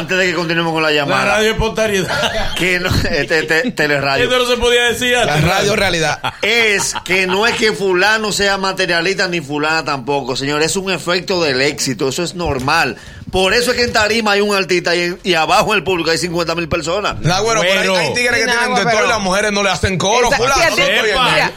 antes 0.00 0.18
de 0.18 0.26
que 0.26 0.34
continuemos 0.34 0.72
con 0.72 0.82
la 0.82 0.88
la 0.90 0.94
llamada, 0.96 1.24
radio 1.36 1.50
es 1.52 1.56
pontariedad. 1.56 2.54
que 2.56 2.80
no, 2.80 2.88
este, 2.88 3.38
este, 3.40 3.70
teleradio. 3.72 4.28
Eso 4.28 4.38
no 4.38 4.46
se 4.46 4.56
podía 4.56 4.84
decir 4.84 5.12
La 5.12 5.40
radio 5.40 5.76
realidad. 5.76 6.20
es 6.42 6.94
que 7.04 7.26
no 7.26 7.46
es 7.46 7.54
que 7.56 7.72
fulano 7.72 8.32
sea 8.32 8.58
materialista 8.58 9.28
ni 9.28 9.40
fulana 9.40 9.84
tampoco, 9.84 10.36
señor. 10.36 10.62
Es 10.62 10.76
un 10.76 10.90
efecto 10.90 11.42
del 11.42 11.60
éxito, 11.60 12.08
eso 12.08 12.22
es 12.22 12.34
normal. 12.34 12.96
Por 13.30 13.54
eso 13.54 13.70
es 13.70 13.76
que 13.76 13.84
en 13.84 13.92
Tarima 13.92 14.32
hay 14.32 14.40
un 14.40 14.54
artista 14.54 14.94
y, 14.96 15.16
y 15.22 15.34
abajo 15.34 15.72
en 15.72 15.78
el 15.78 15.84
público 15.84 16.10
hay 16.10 16.18
50 16.18 16.54
mil 16.54 16.68
personas. 16.68 17.20
Nah, 17.20 17.40
bueno, 17.40 17.60
pero 17.60 17.74
Güero. 17.92 17.96
hay, 17.96 18.06
hay 18.08 18.14
tigres 18.14 18.38
que 18.40 18.44
tienen 18.50 18.74
de 18.74 18.82
todo 18.82 18.90
pero- 18.92 19.04
y 19.06 19.08
las 19.08 19.20
mujeres 19.20 19.52
no 19.52 19.62
le 19.62 19.70
hacen 19.70 19.96
coro. 19.98 20.28
Esa- 20.28 20.36
fulano, 20.36 20.70
no 20.70 20.76
mira, 20.76 21.52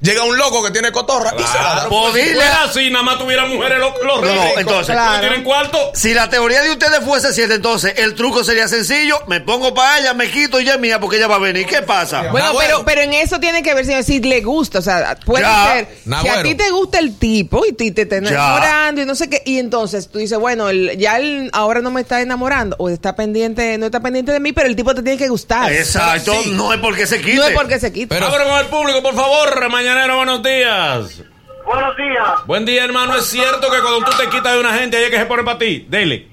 llega 0.00 0.24
un 0.24 0.36
loco 0.36 0.62
que 0.64 0.70
tiene 0.70 0.92
cotorra 0.92 1.32
y 1.38 1.42
se 1.42 1.54
la 1.58 1.74
da. 1.74 1.88
Pues 1.88 2.12
fuera 2.34 2.62
así, 2.64 2.90
nada 2.90 3.02
más 3.04 3.18
tuviera 3.18 3.46
mujeres 3.46 3.78
los, 3.78 3.92
los 4.04 4.20
No, 4.22 4.32
ricos. 4.32 4.58
entonces- 4.58 4.88
¿No 4.96 5.02
Claro. 5.02 5.20
tienen 5.20 5.44
cuarto? 5.44 5.92
Si 5.94 6.14
la 6.14 6.28
teoría 6.28 6.62
de 6.62 6.70
ustedes 6.70 7.00
fuese 7.04 7.32
cierta, 7.32 7.54
entonces 7.54 7.94
el 7.96 8.14
truco 8.14 8.44
sería 8.44 8.68
sencillo. 8.68 9.18
Me 9.26 9.40
pongo 9.40 9.72
para 9.74 9.98
ella, 9.98 10.14
me 10.14 10.30
quito 10.30 10.60
y 10.60 10.64
ya 10.64 10.74
es 10.74 10.80
mía 10.80 11.00
porque 11.00 11.16
ella 11.16 11.26
va 11.28 11.36
a 11.36 11.40
venir. 11.40 11.66
¿Qué 11.66 11.82
pasa? 11.82 12.24
Bueno, 12.30 12.52
pero, 12.58 12.84
pero 12.84 13.00
en 13.02 13.12
eso 13.14 13.38
tiene 13.40 13.62
que 13.62 13.74
ver 13.74 13.86
si, 13.86 14.02
si 14.02 14.20
le 14.20 14.40
gusta. 14.40 14.78
O 14.78 14.82
sea, 14.82 15.16
puede 15.24 15.44
Ya. 15.44 15.72
ser. 15.72 15.88
Si 16.22 16.28
a 16.28 16.42
ti 16.42 16.54
te 16.54 16.70
gusta 16.70 16.98
el 16.98 17.18
tipo 17.18 17.64
y 17.66 17.72
ti- 17.72 17.90
te 17.92 18.02
está 18.02 18.16
enamorando 18.16 19.00
y 19.02 19.06
no 19.06 19.14
sé 19.14 19.28
qué. 19.28 19.42
Y 19.44 19.58
entonces 19.58 20.08
tú 20.08 20.18
dices, 20.18 20.38
bueno, 20.38 20.68
el- 20.68 20.89
ya 20.96 21.18
él 21.18 21.50
ahora 21.52 21.80
no 21.80 21.90
me 21.90 22.00
está 22.00 22.20
enamorando 22.20 22.76
o 22.78 22.88
está 22.88 23.14
pendiente, 23.16 23.76
no 23.78 23.86
está 23.86 24.00
pendiente 24.00 24.32
de 24.32 24.40
mí, 24.40 24.52
pero 24.52 24.66
el 24.68 24.76
tipo 24.76 24.94
te 24.94 25.02
tiene 25.02 25.18
que 25.18 25.28
gustar. 25.28 25.72
Exacto, 25.72 26.32
Sí. 26.42 26.52
no 26.54 26.72
es 26.72 26.80
porque 26.80 27.06
se 27.06 27.20
quite. 27.20 27.36
No 27.36 27.44
es 27.46 27.54
porque 27.54 27.78
se 27.78 27.92
quita. 27.92 28.14
Pero- 28.14 28.26
Abra 28.26 28.44
con 28.44 28.58
el 28.58 28.66
público, 28.66 29.02
por 29.02 29.14
favor. 29.14 29.68
Mañanero, 29.70 30.16
buenos 30.16 30.42
días. 30.42 31.22
Buenos 31.64 31.96
días. 31.96 32.46
Buen 32.46 32.64
día, 32.64 32.84
hermano. 32.84 33.16
Es 33.16 33.26
cierto 33.26 33.70
que 33.70 33.80
cuando 33.80 34.04
tú 34.04 34.12
te 34.16 34.28
quitas 34.28 34.52
de 34.54 34.60
una 34.60 34.74
gente, 34.74 34.96
hay 34.96 35.10
que 35.10 35.18
se 35.18 35.26
pone 35.26 35.44
para 35.44 35.58
ti. 35.58 35.86
Dele. 35.88 36.28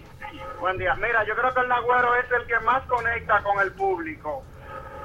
Buen 0.60 0.78
día. 0.78 0.96
Mira, 0.96 1.24
yo 1.28 1.36
creo 1.36 1.54
que 1.54 1.62
el 1.62 1.68
Nagüero 1.68 2.16
es 2.16 2.26
el 2.42 2.48
que 2.48 2.60
más 2.66 2.84
conecta 2.88 3.42
con 3.44 3.60
el 3.62 3.72
público. 3.74 4.44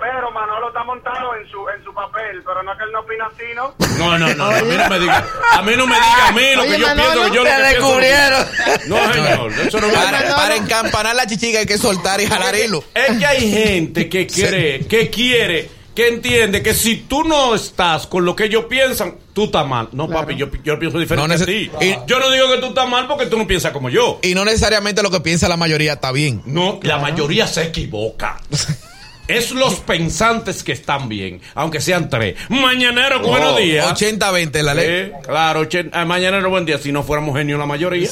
Pero 0.02 0.32
Manolo 0.32 0.66
está 0.68 0.82
montado 0.82 1.36
en 1.36 1.48
su 1.48 1.58
en 1.68 1.84
su 1.84 1.94
papel, 1.94 2.42
pero 2.44 2.60
no 2.64 2.72
es 2.72 2.78
que 2.78 2.84
él 2.84 2.90
no 2.92 3.00
opina 3.00 3.26
así, 3.26 3.44
¿no? 3.54 3.74
No, 3.98 4.18
no, 4.18 4.34
no. 4.34 4.44
A 4.46 4.60
mí 4.62 4.74
no 4.76 4.88
me 4.88 4.98
diga. 4.98 5.24
A 5.52 5.62
mí 5.62 5.72
no 5.76 5.86
me 5.86 5.94
diga 5.94 6.28
a 6.28 6.32
mí 6.32 6.42
lo 6.56 6.62
Oye, 6.62 6.70
que 6.72 6.78
yo 6.80 6.86
Manolo, 6.88 7.12
pienso. 7.12 7.30
Que 7.30 7.36
yo 7.36 7.44
lo 7.44 7.50
que 7.50 7.56
pienso- 7.56 7.70
descubrieron. 7.70 8.46
No, 8.88 9.12
señor. 9.12 9.52
Eso 9.68 9.80
no 9.80 9.86
me 9.86 9.92
Para, 9.94 10.34
para 10.36 10.56
encampanar 10.56 11.14
la 11.14 11.26
chichiga 11.28 11.60
hay 11.60 11.66
que 11.66 11.78
soltar 11.78 12.20
y 12.20 12.26
jalar 12.26 12.56
hilo. 12.56 12.82
Es 12.94 13.16
que 13.16 13.26
hay 13.26 13.52
gente 13.52 14.08
que 14.08 14.26
cree, 14.26 14.86
que 14.88 15.08
quiere, 15.08 15.70
que 15.94 16.08
entiende 16.08 16.62
que 16.64 16.74
si 16.74 16.96
tú 16.96 17.22
no 17.22 17.54
estás 17.54 18.08
con 18.08 18.24
lo 18.24 18.34
que 18.34 18.46
ellos 18.46 18.64
piensan, 18.64 19.18
tú 19.32 19.44
estás 19.44 19.64
mal. 19.68 19.88
No, 19.92 20.08
papi, 20.08 20.34
yo, 20.34 20.48
yo 20.64 20.80
pienso 20.80 20.98
diferente 20.98 21.28
No 21.28 21.42
a 21.42 21.46
ti. 21.46 21.70
y- 21.80 21.96
yo 22.08 22.18
no 22.18 22.28
digo 22.30 22.50
que 22.50 22.58
tú 22.58 22.66
estás 22.66 22.88
mal 22.88 23.06
porque 23.06 23.26
tú 23.26 23.38
no 23.38 23.46
piensas 23.46 23.70
como 23.70 23.88
yo. 23.88 24.18
Y 24.22 24.34
no 24.34 24.44
necesariamente 24.44 25.00
lo 25.02 25.12
que 25.12 25.20
piensa 25.20 25.48
la 25.48 25.56
mayoría 25.56 25.92
está 25.92 26.10
bien. 26.10 26.42
No, 26.44 26.80
la 26.82 26.98
mayoría 26.98 27.46
se 27.46 27.62
equivoca. 27.62 28.40
Es 29.28 29.52
los 29.52 29.76
pensantes 29.80 30.62
que 30.62 30.72
están 30.72 31.08
bien, 31.08 31.40
aunque 31.54 31.80
sean 31.80 32.10
tres. 32.10 32.36
Mañanero, 32.48 33.20
buenos 33.20 33.56
días. 33.56 33.86
80-20 33.86 34.62
la 34.62 34.74
ley. 34.74 34.86
Eh, 34.88 35.12
claro, 35.22 35.66
ah, 35.92 36.04
mañanero, 36.04 36.50
buen 36.50 36.64
día. 36.64 36.78
Si 36.78 36.90
no 36.90 37.02
fuéramos 37.02 37.36
genios 37.36 37.58
la 37.58 37.66
mayoría. 37.66 38.08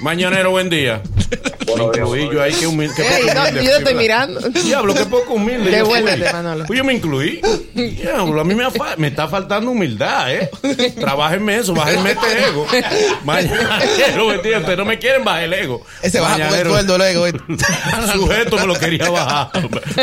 Mañanero, 0.00 0.50
buen 0.50 0.70
día. 0.70 1.02
Me 1.76 1.84
incluí 1.84 2.28
yo 2.32 2.42
ahí, 2.42 2.52
que 2.52 2.66
humilde. 2.66 2.94
que 2.94 3.02
Ey, 3.02 3.22
poco 3.22 3.34
no, 3.34 3.40
humilde 3.42 3.64
yo 3.64 3.76
estoy 3.76 3.94
mirando. 3.94 4.40
Diablo, 4.50 4.94
qué 4.94 5.04
poco 5.06 5.34
humilde. 5.34 5.70
Devuélvete. 5.70 6.32
Manolo. 6.32 6.64
Pues 6.66 6.78
yo 6.78 6.84
me 6.84 6.94
incluí. 6.94 7.40
Diablo, 7.74 8.40
a 8.40 8.44
mí 8.44 8.54
me, 8.54 8.64
me 8.96 9.08
está 9.08 9.28
faltando 9.28 9.70
humildad, 9.70 10.32
¿eh? 10.34 10.50
Trabájenme 10.98 11.56
eso, 11.56 11.74
bájenme 11.74 12.12
este 12.12 12.48
ego. 12.48 12.66
Mañanero, 13.24 14.24
buen 14.24 14.42
día. 14.42 14.58
Ustedes 14.58 14.78
no 14.78 14.84
me 14.84 14.98
quieren 14.98 15.24
bajar 15.24 15.44
el 15.44 15.52
ego. 15.54 15.84
Ese 16.02 16.20
baja 16.20 16.34
con 16.34 16.42
el 16.42 16.48
Mañanero. 16.50 16.70
sueldo 16.70 16.98
luego. 16.98 17.26
Sujeto 18.12 18.56
me 18.58 18.66
lo 18.66 18.74
quería 18.78 19.10
bajar. 19.10 19.50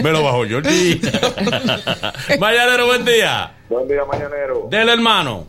Me 0.04 0.12
lo 0.12 0.24
bajó 0.24 0.46
yo. 0.46 0.60
Mañanero, 2.40 2.86
buen 2.88 3.06
día. 3.06 3.54
Buen 3.70 3.88
día, 3.88 4.02
mañanero. 4.06 4.68
Del 4.70 4.90
hermano. 4.90 5.48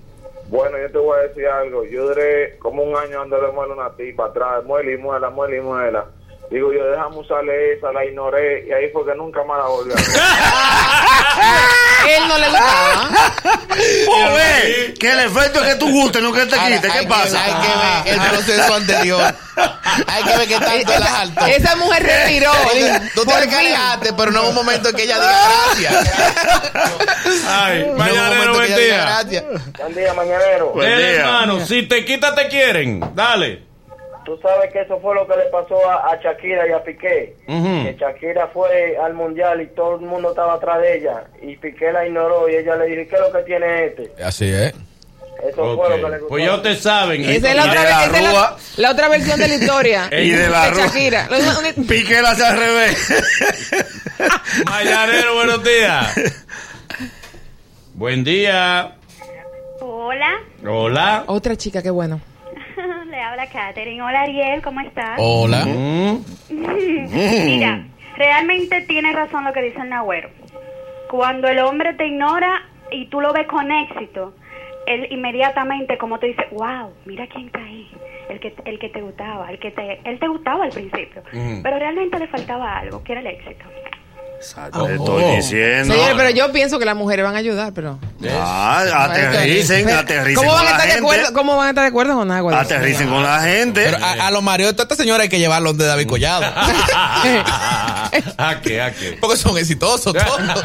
Bueno, 0.48 0.78
yo 0.78 0.90
te 0.90 0.98
voy 0.98 1.18
a 1.18 1.22
decir 1.22 1.46
algo. 1.46 1.84
Yo 1.84 2.08
duré 2.08 2.58
como 2.58 2.82
un 2.82 2.96
año 2.96 3.18
dándole 3.18 3.52
muela 3.52 3.74
a 3.74 3.76
una 3.76 3.96
tipa 3.96 4.26
atrás, 4.26 4.64
muela 4.64 4.90
y 4.90 4.96
muela, 4.96 5.30
muela 5.30 5.56
y 5.56 5.60
muela. 5.60 6.06
Digo, 6.50 6.72
yo 6.72 6.90
dejamos 6.90 7.26
usarle 7.26 7.74
esa, 7.74 7.92
la 7.92 8.06
ignoré 8.06 8.66
y 8.66 8.72
ahí 8.72 8.88
fue 8.90 9.04
que 9.04 9.14
nunca 9.14 9.44
más 9.44 9.58
la 9.58 9.68
volví 9.68 9.92
a 9.92 9.96
ver. 9.96 10.04
Él 12.06 12.28
no 12.28 12.38
le 12.38 12.48
gustaba. 12.48 13.10
Ve, 14.34 14.94
que 14.98 15.10
el 15.10 15.20
efecto 15.20 15.62
es 15.62 15.68
que 15.72 15.74
tú 15.76 15.90
gustes, 15.90 16.22
no 16.22 16.32
que 16.32 16.46
te 16.46 16.56
quite. 16.58 16.88
¿Qué 16.88 17.06
pasa? 17.06 17.42
Hay 17.44 17.52
que 17.52 17.68
ver 18.12 18.14
el 18.14 18.28
proceso 18.30 18.74
anterior. 18.74 19.34
Hay 20.06 20.22
que 20.24 20.36
ver 20.36 20.48
qué 20.48 20.58
tanto 20.58 20.92
el 20.94 21.02
alto. 21.02 21.46
Esa 21.46 21.76
mujer 21.76 22.02
respiró. 22.02 22.52
Tú 23.14 23.24
Por 23.24 23.34
tienes 23.34 23.46
que 23.46 23.56
fin. 23.56 23.66
alejarte, 23.74 24.12
pero 24.12 24.30
no 24.30 24.42
en 24.42 24.48
un 24.48 24.54
momento 24.54 24.88
en 24.90 24.96
que 24.96 25.02
ella 25.04 25.16
diga 25.18 25.40
gracias. 25.66 26.10
Ay, 27.48 27.86
mañanero, 27.96 28.54
buen 28.54 28.74
día. 28.76 29.00
gracias. 29.02 29.44
Buen 29.78 29.94
día, 29.94 30.14
mañanero. 30.14 30.70
Buen 30.72 30.96
día. 30.98 31.10
hermano, 31.10 31.64
si 31.66 31.82
te 31.82 32.04
quita, 32.04 32.34
te 32.34 32.48
quieren. 32.48 33.14
Dale. 33.14 33.67
Tú 34.28 34.38
sabes 34.42 34.70
que 34.70 34.82
eso 34.82 35.00
fue 35.00 35.14
lo 35.14 35.26
que 35.26 35.34
le 35.38 35.44
pasó 35.44 35.88
a, 35.90 36.12
a 36.12 36.20
Shakira 36.22 36.68
y 36.68 36.72
a 36.72 36.82
Piqué. 36.84 37.34
Que 37.46 37.96
Shakira 37.98 38.46
fue 38.48 38.94
al 38.98 39.14
mundial 39.14 39.62
y 39.62 39.68
todo 39.68 39.94
el 39.94 40.02
mundo 40.02 40.28
estaba 40.30 40.52
atrás 40.54 40.82
de 40.82 40.98
ella. 40.98 41.24
Y 41.40 41.56
Piqué 41.56 41.90
la 41.92 42.04
ignoró 42.06 42.46
y 42.46 42.56
ella 42.56 42.76
le 42.76 42.84
dijo, 42.94 43.08
¿qué 43.08 43.16
es 43.16 43.20
lo 43.22 43.32
que 43.32 43.42
tiene 43.44 43.84
este? 43.86 44.12
Así 44.22 44.44
es. 44.50 44.74
Eso 45.48 45.76
fue 45.76 45.88
lo 45.88 45.96
que 45.96 46.02
le 46.10 46.18
gustó. 46.18 46.28
Pues 46.28 46.44
ya 46.44 46.54
ustedes 46.56 46.80
saben. 46.82 47.22
Esa 47.24 47.48
es 47.50 47.56
la 47.56 47.64
Y 47.64 47.68
otra, 47.70 47.80
de 47.84 47.88
la 47.90 48.04
esa 48.04 48.56
la- 48.76 48.90
otra 48.90 49.08
versión 49.08 49.40
de 49.40 49.48
la 49.48 49.54
historia. 49.54 50.08
Y 50.12 50.30
de 50.30 50.48
la 50.50 50.68
rúa. 50.70 50.86
Shakira. 50.88 51.28
Piqué 51.88 52.20
la 52.20 52.30
hace 52.32 52.44
al 52.44 52.58
revés. 52.58 53.08
Mañanero, 54.66 55.34
buenos 55.36 55.64
días. 55.64 56.20
Buen 57.94 58.24
día. 58.24 58.94
Hola, 59.80 60.34
Hola. 60.66 61.24
Otra 61.28 61.56
chica, 61.56 61.82
qué 61.82 61.90
bueno. 61.90 62.20
Le 63.18 63.24
habla 63.24 63.46
Katherine. 63.48 64.00
Hola 64.00 64.20
Ariel, 64.20 64.62
¿cómo 64.62 64.80
estás? 64.80 65.18
Hola. 65.18 65.64
Mm. 65.66 66.24
Mira, 67.46 67.84
realmente 68.16 68.82
tiene 68.82 69.12
razón 69.12 69.42
lo 69.42 69.52
que 69.52 69.60
dice 69.60 69.80
el 69.80 69.88
Nagüero. 69.88 70.30
Cuando 71.10 71.48
el 71.48 71.58
hombre 71.58 71.94
te 71.94 72.06
ignora 72.06 72.62
y 72.92 73.06
tú 73.06 73.20
lo 73.20 73.32
ves 73.32 73.48
con 73.48 73.72
éxito, 73.72 74.34
él 74.86 75.08
inmediatamente 75.10 75.98
como 75.98 76.20
te 76.20 76.28
dice, 76.28 76.46
wow, 76.52 76.92
mira 77.06 77.26
quién 77.26 77.46
está 77.46 77.58
ahí. 77.58 77.90
El 78.28 78.38
que, 78.38 78.54
el 78.64 78.78
que 78.78 78.88
te 78.90 79.00
gustaba, 79.00 79.50
el 79.50 79.58
que 79.58 79.72
te, 79.72 80.00
él 80.04 80.20
te 80.20 80.28
gustaba 80.28 80.64
al 80.64 80.70
principio, 80.70 81.22
Ujú. 81.32 81.60
pero 81.62 81.76
realmente 81.76 82.20
le 82.20 82.28
faltaba 82.28 82.78
algo, 82.78 83.02
que 83.02 83.12
era 83.12 83.20
el 83.22 83.26
éxito. 83.26 83.64
Exacto, 84.38 84.84
te 84.86 84.94
estoy 84.94 85.24
diciendo. 85.36 85.94
Señores, 85.94 86.14
pero 86.16 86.30
yo 86.30 86.52
pienso 86.52 86.78
que 86.78 86.84
las 86.84 86.94
mujeres 86.94 87.24
van 87.24 87.34
a 87.34 87.38
ayudar, 87.38 87.72
pero. 87.74 87.98
Ah, 88.30 89.04
aterricen, 89.10 89.90
aterricen 89.90 90.36
¿Cómo 90.36 90.50
con 90.50 90.58
van, 90.58 90.66
a 90.66 90.70
la 90.70 90.70
estar 90.76 90.86
de 90.86 90.92
gente. 90.94 91.06
acuerdo, 91.06 91.32
¿Cómo 91.34 91.56
van 91.56 91.66
a 91.66 91.70
estar 91.70 91.82
de 91.84 91.88
acuerdo 91.88 92.14
con 92.14 92.30
agua? 92.30 92.60
Aterricen 92.60 93.08
con 93.08 93.22
la 93.22 93.40
gente. 93.40 93.82
Pero 93.84 94.04
a, 94.04 94.28
a 94.28 94.30
los 94.30 94.42
marionetas, 94.42 94.84
esta 94.84 94.94
señora 94.94 95.24
hay 95.24 95.28
que 95.28 95.38
llevarlos 95.40 95.76
de 95.76 95.86
David 95.86 96.06
Collado. 96.06 96.44
¿A 98.38 98.60
qué? 98.62 98.80
¿A 98.80 98.92
qué? 98.92 99.18
Porque 99.20 99.36
son 99.36 99.56
exitosos 99.58 100.12
todos. 100.12 100.24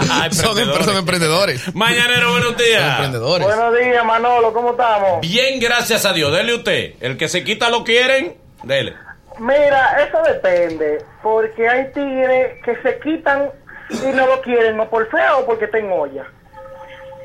Ah, 0.09 0.27
son, 0.31 0.49
emprendedores. 0.57 0.85
son 0.85 0.97
emprendedores. 0.97 1.75
Mañanero, 1.75 2.31
buenos 2.31 2.49
Son 2.49 2.57
días. 2.57 2.89
emprendedores. 2.91 3.47
Buenos 3.47 3.79
días, 3.79 4.05
Manolo, 4.05 4.53
¿cómo 4.53 4.71
estamos? 4.71 5.21
Bien, 5.21 5.59
gracias 5.59 6.05
a 6.05 6.13
Dios. 6.13 6.31
Dele 6.31 6.53
usted. 6.55 6.93
El 6.99 7.17
que 7.17 7.27
se 7.27 7.43
quita 7.43 7.69
lo 7.69 7.83
quieren, 7.83 8.35
dele. 8.63 8.93
Mira, 9.39 9.97
eso 10.07 10.19
depende, 10.31 11.03
porque 11.23 11.67
hay 11.67 11.91
tigres 11.91 12.51
que 12.63 12.75
se 12.83 12.99
quitan 12.99 13.49
y 13.89 14.07
no 14.15 14.27
lo 14.27 14.41
quieren, 14.41 14.79
o 14.79 14.89
por 14.89 15.09
feo 15.09 15.39
o 15.39 15.45
porque 15.45 15.69
en 15.73 15.91
olla. 15.91 16.25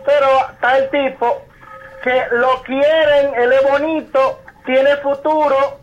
Pero 0.05 0.27
está 0.53 0.79
el 0.79 0.91
tipo 0.91 1.43
que 2.03 2.23
lo 2.33 2.63
quieren, 2.63 3.35
él 3.35 3.53
es 3.53 3.63
bonito, 3.63 4.41
tiene 4.65 4.97
futuro, 4.99 5.81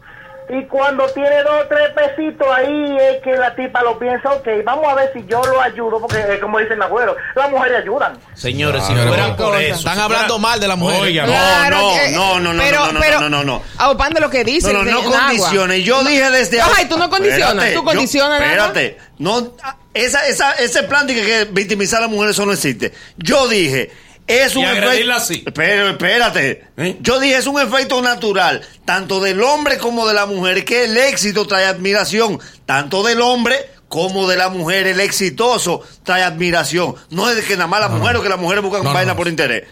y 0.48 0.64
cuando 0.66 1.08
tiene 1.08 1.42
dos 1.42 1.64
o 1.64 1.68
tres 1.68 1.90
pesitos 1.90 2.48
ahí 2.56 2.98
es 3.02 3.22
que 3.24 3.36
la 3.36 3.56
tipa 3.56 3.82
lo 3.82 3.98
piensa, 3.98 4.32
ok, 4.32 4.48
vamos 4.64 4.86
a 4.88 4.94
ver 4.94 5.12
si 5.12 5.26
yo 5.26 5.42
lo 5.44 5.60
ayudo, 5.60 6.00
porque 6.00 6.18
eh, 6.20 6.40
como 6.40 6.60
dicen 6.60 6.82
abuelo, 6.84 7.16
las 7.36 7.50
mujeres 7.50 7.82
ayudan. 7.82 8.16
Señores, 8.36 8.84
si 8.84 8.90
Señores, 8.90 9.08
fueran 9.10 9.36
por 9.36 9.56
eso. 9.60 9.80
Están 9.80 9.96
si 9.96 10.02
hablando 10.02 10.36
fuera- 10.36 10.50
mal 10.50 10.60
de 10.60 10.68
la 10.68 10.76
mujer. 10.76 11.02
Oiga, 11.02 11.26
Claro 11.26 11.78
no, 11.82 11.94
que- 11.96 12.12
no, 12.12 12.40
no, 12.40 12.54
no, 12.54 12.62
pero, 12.64 12.80
no, 12.86 12.92
no, 12.94 13.00
pero, 13.00 13.20
no, 13.22 13.30
no, 13.30 13.44
no. 13.44 13.62
Aupando 13.80 14.20
lo 14.20 14.30
que 14.30 14.44
dice. 14.44 14.72
No, 14.72 14.84
no, 14.84 15.02
no 15.02 15.12
condiciones. 15.12 15.84
Yo 15.84 16.04
dije 16.04 16.30
desde 16.30 16.62
Ay, 16.62 16.88
tú 16.88 16.98
no 16.98 17.10
condicionas, 17.10 17.50
Espérate, 17.66 17.74
tú 17.76 17.84
condicionas. 17.84 18.42
Espérate. 18.42 18.98
No, 19.18 19.52
esa, 19.96 20.28
esa, 20.28 20.52
ese 20.54 20.84
plan 20.84 21.08
de 21.08 21.16
que, 21.16 21.22
que 21.24 21.46
victimizar 21.52 22.00
a 22.00 22.02
las 22.04 22.12
mujeres 22.12 22.36
eso 22.36 22.46
no 22.46 22.54
existe. 22.54 22.94
Yo 23.18 23.48
dije, 23.48 23.92
es 24.28 24.56
Y 24.56 24.60
un 24.60 24.66
efecto. 24.66 25.20
sí. 25.20 25.44
Pero 25.54 25.90
espérate. 25.90 26.66
¿Eh? 26.78 26.98
Yo 27.02 27.20
dije, 27.20 27.38
es 27.38 27.48
un 27.48 27.60
efecto 27.60 28.02
natural, 28.02 28.62
tanto 28.86 29.20
del 29.20 29.42
hombre 29.42 29.78
como 29.78 30.08
de 30.08 30.14
la 30.14 30.26
mujer, 30.26 30.66
que 30.66 30.86
el 30.86 30.98
éxito 30.98 31.48
trae 31.48 31.66
admiración, 31.66 32.40
tanto 32.66 33.04
del 33.04 33.22
hombre 33.22 33.56
como 33.88 34.28
de 34.28 34.36
la 34.36 34.50
mujer. 34.50 34.88
El 34.88 35.00
exitoso 35.00 35.82
trae 36.04 36.24
admiración. 36.24 36.96
No 37.10 37.30
es 37.30 37.36
de 37.36 37.44
que 37.44 37.54
nada 37.56 37.68
más 37.68 37.80
las 37.82 37.92
mujeres 37.92 38.20
o 38.20 38.24
que 38.24 38.30
las 38.30 38.40
mujeres 38.40 38.64
buscan 38.64 38.84
No, 38.84 38.90
no, 38.90 38.94
vaina 38.96 39.14
no. 39.14 39.18
por 39.18 39.28
interés. 39.28 39.64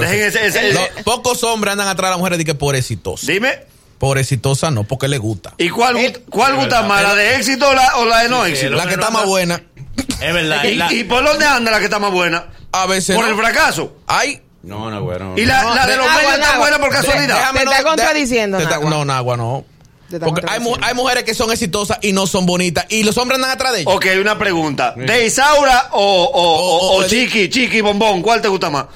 Dejen 0.00 0.32
sí. 0.32 0.38
ese- 0.38 0.46
ese- 0.46 0.70
ese- 0.70 1.04
pocos 1.04 1.44
hombres 1.44 1.72
andan 1.72 1.86
atrás 1.88 2.08
de 2.08 2.14
la 2.14 2.18
mujer 2.18 2.36
de 2.38 2.44
que 2.44 2.54
por 2.54 2.74
exitosa. 2.74 3.30
Dime. 3.30 3.60
Por 4.00 4.18
exitosa 4.18 4.70
no, 4.72 4.82
porque 4.84 5.06
le 5.06 5.18
gusta. 5.18 5.52
¿Y 5.58 5.68
cuál, 5.68 5.94
gut- 5.94 6.22
cuál 6.28 6.56
gusta 6.56 6.82
más, 6.82 7.02
la 7.02 7.14
de 7.14 7.36
éxito 7.36 7.68
o 7.68 7.74
la, 7.74 7.96
o 7.98 8.04
la 8.06 8.22
de 8.24 8.28
no 8.30 8.44
Sí, 8.46 8.50
éxito? 8.52 8.72
el 8.72 8.76
La 8.78 8.86
que 8.86 8.94
está 8.94 9.10
más 9.10 9.26
buena, 9.26 9.62
Es 10.20 10.32
verdad. 10.34 10.64
¿Y, 10.64 10.74
la- 10.74 10.92
y 10.92 11.04
por 11.04 11.22
dónde 11.22 11.44
anda 11.46 11.70
la 11.70 11.78
que 11.78 11.84
está 11.84 11.98
más 12.00 12.10
buena? 12.10 12.46
a 12.72 12.86
veces 12.86 13.14
Por 13.14 13.26
no. 13.26 13.30
el 13.30 13.36
fracaso. 13.36 13.96
Ay, 14.08 14.40
No, 14.62 14.90
no, 14.90 15.02
bueno. 15.02 15.34
Y 15.36 15.44
la, 15.46 15.62
No, 15.62 15.74
la 15.74 15.86
de 15.86 15.96
los 15.96 16.06
medios 16.14 16.32
está 16.34 16.46
agua. 16.54 16.58
buena 16.58 16.78
por 16.78 16.90
casualidad. 16.90 17.36
déjame 17.36 17.58
Te 17.60 17.64
no- 17.66 17.70
está 17.72 17.82
de- 17.82 17.88
contradiciendo, 17.88 18.56
te 18.58 18.64
está-. 18.64 18.78
No, 18.80 19.04
Nagua, 19.04 19.36
no. 19.36 19.64
Porque 20.18 20.44
hay, 20.48 20.58
mu- 20.60 20.76
hay 20.82 20.92
mujeres 20.94 21.22
que 21.22 21.34
son 21.34 21.52
exitosas 21.52 21.98
y 22.02 22.12
no 22.12 22.26
son 22.26 22.44
bonitas. 22.44 22.84
Y 22.88 23.04
los 23.04 23.16
hombres 23.18 23.36
andan 23.36 23.52
atrás 23.52 23.72
de 23.74 23.82
ellas. 23.82 23.94
Ok, 23.94 24.06
una 24.20 24.36
pregunta. 24.38 24.92
¿De 24.96 25.24
Isaura 25.26 25.88
o, 25.92 26.00
o, 26.02 26.24
o, 26.24 26.42
O- 26.42 26.78
o 26.78 26.96
o 26.96 27.02
de- 27.02 27.08
Chiqui, 27.08 27.48
Chiqui, 27.48 27.80
Bombón? 27.80 28.20
¿Cuál 28.20 28.40
te 28.42 28.48
gusta 28.48 28.70
más? 28.70 28.86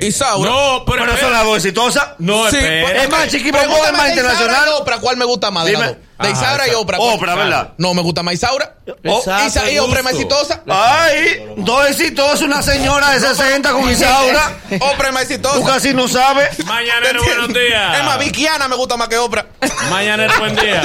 Isaura. 0.00 0.50
No, 0.50 0.84
pero, 0.84 1.04
Pero 1.04 1.16
son 1.18 1.32
las 1.32 1.44
dos 1.44 1.56
exitosas. 1.56 2.08
No, 2.18 2.50
Sí, 2.50 2.56
espera. 2.56 3.02
Es 3.04 3.10
más, 3.10 3.28
Chiqui 3.28 3.50
Bombón 3.50 3.68
Pregúntame 3.68 3.96
es 3.96 3.98
más 3.98 4.08
internacional. 4.10 4.64
y 4.68 4.80
Oprah, 4.82 4.98
¿cuál 4.98 5.16
me 5.16 5.24
gusta 5.24 5.50
más 5.50 5.64
de 5.64 5.70
Dime. 5.70 5.96
De 6.18 6.28
Ajá, 6.28 6.30
Isaura 6.46 6.68
y. 6.68 6.74
Oprah. 6.74 6.98
¿cuál? 6.98 7.16
Oprah, 7.16 7.34
¿verdad? 7.34 7.72
No, 7.78 7.92
me 7.92 8.00
gusta 8.02 8.22
más 8.22 8.34
Isaura. 8.34 8.76
Oh, 9.06 9.20
Isa- 9.46 9.70
y 9.70 9.78
Oprah 9.78 9.98
es 9.98 10.04
más 10.04 10.12
exitosa. 10.12 10.62
Ay, 10.68 11.44
dos 11.56 11.88
exitosos, 11.88 12.42
una 12.42 12.62
señora 12.62 13.10
de 13.10 13.20
60 13.20 13.72
con 13.72 13.90
Isaura. 13.90 14.56
Oprah 14.92 15.08
es 15.08 15.12
más 15.14 15.22
exitosa. 15.24 15.56
Tú 15.56 15.64
casi 15.64 15.92
no 15.92 16.06
sabes. 16.06 16.58
Mañanero, 16.66 17.22
buenos 17.24 17.48
días. 17.48 17.98
Es 17.98 18.04
más, 18.04 18.18
Vickiana 18.20 18.68
me 18.68 18.76
gusta 18.76 18.96
más 18.96 19.08
que 19.08 19.18
Oprah. 19.18 19.46
Mañanero, 19.90 20.32
buen 20.38 20.54
día. 20.54 20.82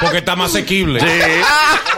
Porque 0.00 0.18
está 0.18 0.34
más 0.34 0.50
asequible. 0.50 0.98
Sí. 1.00 1.06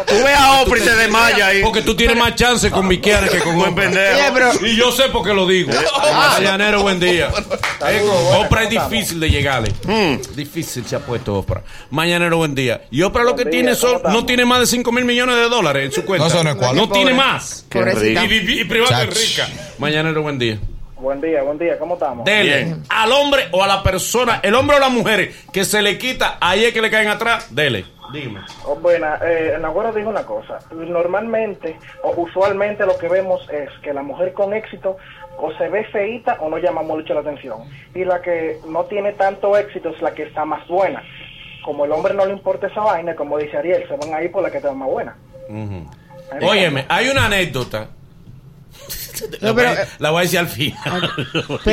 Tú 0.06 0.14
ves 0.22 0.36
a 0.36 0.60
Oprah 0.60 0.78
y 0.78 0.82
te 0.82 0.94
desmayas 0.94 1.42
ahí. 1.48 1.62
Porque 1.62 1.80
tú 1.82 1.96
tienes 1.96 2.16
más 2.18 2.34
chance 2.34 2.70
con 2.70 2.86
Viquiana 2.88 3.28
que 3.28 3.38
con 3.38 3.56
Buen 3.56 3.72
Oprah. 3.72 3.84
pendejo. 3.90 4.66
Y 4.66 4.76
yo 4.76 4.92
sé 4.92 5.04
por 5.08 5.24
qué 5.26 5.32
lo 5.32 5.46
digo. 5.46 5.72
Mañanero, 6.14 6.82
buen 6.82 7.00
día. 7.00 7.30
Eh, 7.86 8.02
Oprah 8.44 8.64
es 8.64 8.70
difícil 8.70 9.20
de 9.20 9.30
llegarle. 9.30 9.72
Difícil 10.34 10.86
se 10.86 10.96
ha 10.96 11.00
puesto 11.00 11.34
Oprah. 11.36 11.62
Mañanero, 11.90 12.36
buen 12.36 12.54
día. 12.54 12.73
Y 12.90 13.02
Oprah 13.02 13.24
lo 13.24 13.34
que 13.36 13.44
tiene 13.46 13.74
son, 13.74 14.00
no 14.12 14.24
tiene 14.26 14.44
más 14.44 14.60
de 14.60 14.66
5 14.66 14.90
mil 14.92 15.04
millones 15.04 15.36
de 15.36 15.48
dólares 15.48 15.84
en 15.86 15.92
su 15.92 16.04
cuenta. 16.04 16.28
No, 16.42 16.72
no 16.74 16.88
tiene 16.90 17.12
más. 17.14 17.66
Pobrecita. 17.70 18.24
Y, 18.24 18.32
y- 18.34 18.60
y 18.60 18.64
privado 18.64 18.94
es 19.02 19.36
rica. 19.36 19.48
Mañanero, 19.78 20.22
buen 20.22 20.38
día. 20.38 20.58
Buen 20.96 21.20
día, 21.20 21.42
buen 21.42 21.58
día, 21.58 21.78
¿cómo 21.78 21.94
estamos? 21.94 22.24
Dele. 22.24 22.64
Bien. 22.64 22.82
Al 22.88 23.12
hombre 23.12 23.48
o 23.52 23.62
a 23.62 23.66
la 23.66 23.82
persona, 23.82 24.40
el 24.42 24.54
hombre 24.54 24.76
o 24.76 24.80
la 24.80 24.88
mujer 24.88 25.32
que 25.52 25.64
se 25.64 25.82
le 25.82 25.98
quita, 25.98 26.38
ahí 26.40 26.64
es 26.64 26.72
que 26.72 26.80
le 26.80 26.90
caen 26.90 27.08
atrás, 27.08 27.54
dele. 27.54 27.84
Dime. 28.12 28.40
Oh, 28.64 28.76
bueno, 28.76 29.06
eh, 29.22 29.52
el 29.56 29.64
abuelo 29.64 29.92
dijo 29.92 30.08
una 30.08 30.22
cosa. 30.24 30.58
Normalmente 30.72 31.76
o 32.02 32.12
usualmente 32.22 32.86
lo 32.86 32.96
que 32.96 33.08
vemos 33.08 33.46
es 33.50 33.68
que 33.82 33.92
la 33.92 34.02
mujer 34.02 34.32
con 34.32 34.54
éxito 34.54 34.96
o 35.36 35.52
se 35.58 35.68
ve 35.68 35.84
feíta 35.86 36.36
o 36.40 36.48
no 36.48 36.58
llama 36.58 36.82
mucho 36.82 37.12
la 37.12 37.20
atención. 37.20 37.58
Y 37.94 38.04
la 38.04 38.22
que 38.22 38.58
no 38.68 38.84
tiene 38.84 39.12
tanto 39.12 39.56
éxito 39.58 39.90
es 39.90 40.00
la 40.00 40.14
que 40.14 40.22
está 40.22 40.44
más 40.44 40.66
buena. 40.68 41.02
Como 41.64 41.84
el 41.84 41.92
hombre 41.92 42.12
no 42.14 42.26
le 42.26 42.32
importa 42.32 42.66
esa 42.66 42.80
vaina, 42.80 43.14
como 43.16 43.38
dice 43.38 43.56
Ariel, 43.56 43.84
se 43.88 43.96
van 43.96 44.12
ahí 44.14 44.28
por 44.28 44.42
la 44.42 44.50
que 44.50 44.58
está 44.58 44.72
más 44.72 44.88
buena. 44.88 45.16
Óyeme, 46.42 46.84
hay 46.88 47.08
una 47.08 47.26
anécdota. 47.26 47.88
la, 49.40 49.48
No, 49.50 49.54
pero, 49.54 49.68
voy, 49.70 49.78
a- 49.78 49.82
eh, 49.82 49.86
la 49.98 50.10
voy 50.10 50.18
a 50.18 50.22
decir 50.22 50.38
al 50.40 50.48
final. 50.48 51.10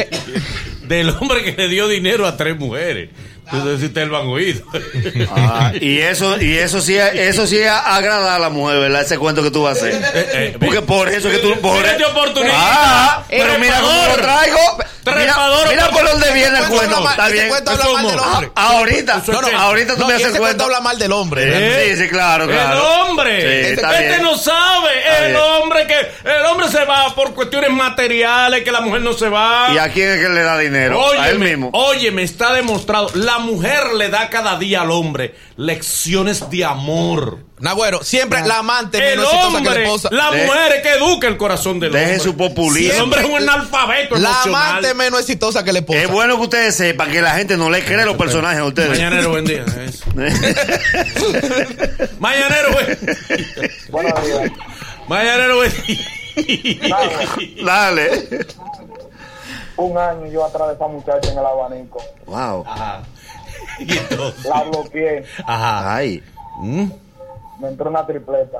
Del 0.87 1.09
hombre 1.09 1.43
que 1.43 1.53
le 1.53 1.67
dio 1.67 1.87
dinero 1.87 2.25
a 2.25 2.37
tres 2.37 2.57
mujeres. 2.57 3.09
Entonces, 3.45 3.79
si 3.81 3.85
ustedes 3.87 4.07
lo 4.07 4.17
han 4.17 4.27
oído. 4.27 4.65
Ah, 5.33 5.71
y 5.79 5.99
eso, 5.99 6.41
y 6.41 6.57
eso 6.57 6.81
sí, 6.81 6.97
eso 6.97 7.47
sí 7.47 7.61
agrada 7.63 8.35
a 8.35 8.39
la 8.39 8.49
mujer, 8.49 8.79
¿verdad? 8.79 9.01
Ese 9.01 9.17
cuento 9.17 9.41
que 9.43 9.51
tú 9.51 9.63
vas 9.63 9.77
a 9.81 9.85
hacer. 9.85 10.01
eh, 10.13 10.57
Porque 10.59 10.81
por 10.81 11.07
eso 11.09 11.29
que 11.29 11.37
tú. 11.37 11.53
Por 11.61 11.77
Mírate 11.77 12.05
oportunidad. 12.05 12.53
Ah, 12.55 13.23
pero 13.29 13.57
mira 13.59 13.79
cómo 13.81 14.05
lo 14.07 14.21
traigo. 14.21 14.57
Mira, 15.03 15.35
mira 15.69 15.89
por 15.89 16.05
dónde 16.07 16.31
viene 16.31 16.59
el 16.59 16.65
cuento 16.65 16.75
cuento. 16.75 16.97
habla 16.97 17.09
Está 17.11 17.27
bien. 17.29 17.47
cuento 17.49 17.71
habla 17.71 17.85
mal 17.85 18.07
del 18.07 18.19
hombre. 18.19 18.51
Ah, 18.55 18.67
ahorita, 18.77 19.23
no, 19.27 19.41
no, 19.41 19.47
que- 19.47 19.55
ahorita 19.55 19.93
tú 19.95 19.99
No, 20.01 20.07
me 20.07 20.13
haces 20.13 20.25
el 20.27 20.31
cuento 20.33 20.43
cuento. 20.43 20.63
habla 20.65 20.81
mal 20.81 20.99
del 20.99 21.11
hombre. 21.11 21.43
¿Eh? 21.47 21.95
Sí, 21.95 22.03
sí, 22.03 22.09
claro, 22.09 22.47
claro. 22.47 22.73
El 22.77 23.09
hombre. 23.09 23.41
Sí, 23.41 23.73
está 23.73 23.93
este 23.95 24.07
bien. 24.09 24.21
no 24.23 24.37
sabe. 24.37 24.99
Está 24.99 25.17
el 25.25 25.31
bien. 25.33 25.43
hombre 25.43 25.87
que. 25.87 26.29
El 26.29 26.45
hombre 26.45 26.67
se 26.69 26.83
va 26.85 27.13
por 27.15 27.33
cuestiones 27.33 27.71
materiales, 27.71 28.63
que 28.63 28.71
la 28.71 28.81
mujer 28.81 29.01
no 29.01 29.13
se 29.13 29.27
va. 29.29 29.69
¿Y 29.73 29.77
a 29.77 29.89
quién 29.89 30.09
es 30.11 30.19
que 30.21 30.29
le 30.29 30.41
da 30.41 30.57
dinero? 30.57 31.01
a 31.19 31.29
él 31.29 31.39
mismo. 31.39 31.69
óyeme, 31.73 32.21
está 32.23 32.53
demostrado. 32.53 33.09
La 33.15 33.30
mujer 33.39 33.93
le 33.97 34.09
da 34.09 34.29
cada 34.29 34.57
día 34.57 34.81
al 34.81 34.91
hombre 34.91 35.35
lecciones 35.57 36.49
de 36.49 36.65
amor. 36.65 37.39
Nagüero, 37.59 38.03
siempre 38.03 38.41
la 38.45 38.59
amante 38.59 38.97
es 38.97 39.03
El 39.13 39.19
menos 39.19 39.33
exitosa 39.33 39.57
que 39.57 39.63
la 39.63 39.69
hombre, 39.69 39.83
esposa. 39.83 40.09
la 40.11 40.31
De- 40.31 40.45
mujer 40.45 40.71
es 40.73 40.81
que 40.81 40.93
educa 40.93 41.27
el 41.27 41.37
corazón 41.37 41.79
del 41.79 41.91
Deje 41.91 42.05
hombre. 42.13 42.19
su 42.23 42.37
populismo. 42.37 42.93
El 42.95 43.01
hombre 43.01 43.21
es 43.21 43.29
un 43.29 43.35
analfabeto 43.37 44.15
La 44.15 44.29
emocional. 44.29 44.63
amante 44.69 44.87
es 44.89 44.95
menos 44.95 45.19
exitosa 45.19 45.63
que 45.63 45.71
la 45.71 45.79
esposa. 45.79 45.99
Es 45.99 46.09
bueno 46.09 46.37
que 46.37 46.41
ustedes 46.43 46.75
sepan 46.75 47.11
que 47.11 47.21
la 47.21 47.35
gente 47.35 47.57
no 47.57 47.69
le 47.69 47.83
cree 47.85 48.03
los 48.05 48.17
personajes 48.17 48.59
a 48.59 48.65
ustedes. 48.65 48.89
Mañanero, 48.89 49.29
buen 49.29 49.45
día. 49.45 49.63
Mañanero, 52.19 52.71
buen 52.71 52.99
Buenos 53.89 54.23
días. 54.25 54.51
Mañanero, 55.07 55.55
buen 55.57 55.71
día. 55.85 56.97
Dale. 57.63 58.27
Un 59.77 59.97
año 59.97 60.27
yo 60.31 60.45
atrás 60.45 60.69
de 60.69 60.73
esa 60.75 60.87
muchacha 60.87 61.31
en 61.31 61.37
el 61.37 61.45
abanico. 61.45 62.01
Wow. 62.25 62.63
Ajá. 62.67 63.01
Y 63.87 63.97
entonces, 63.97 64.45
La 64.45 64.63
bloqueé. 64.63 65.23
Ajá. 65.45 65.95
Ay. 65.95 66.23
Me 66.61 67.67
entró 67.67 67.89
una 67.89 68.05
tripleta. 68.05 68.59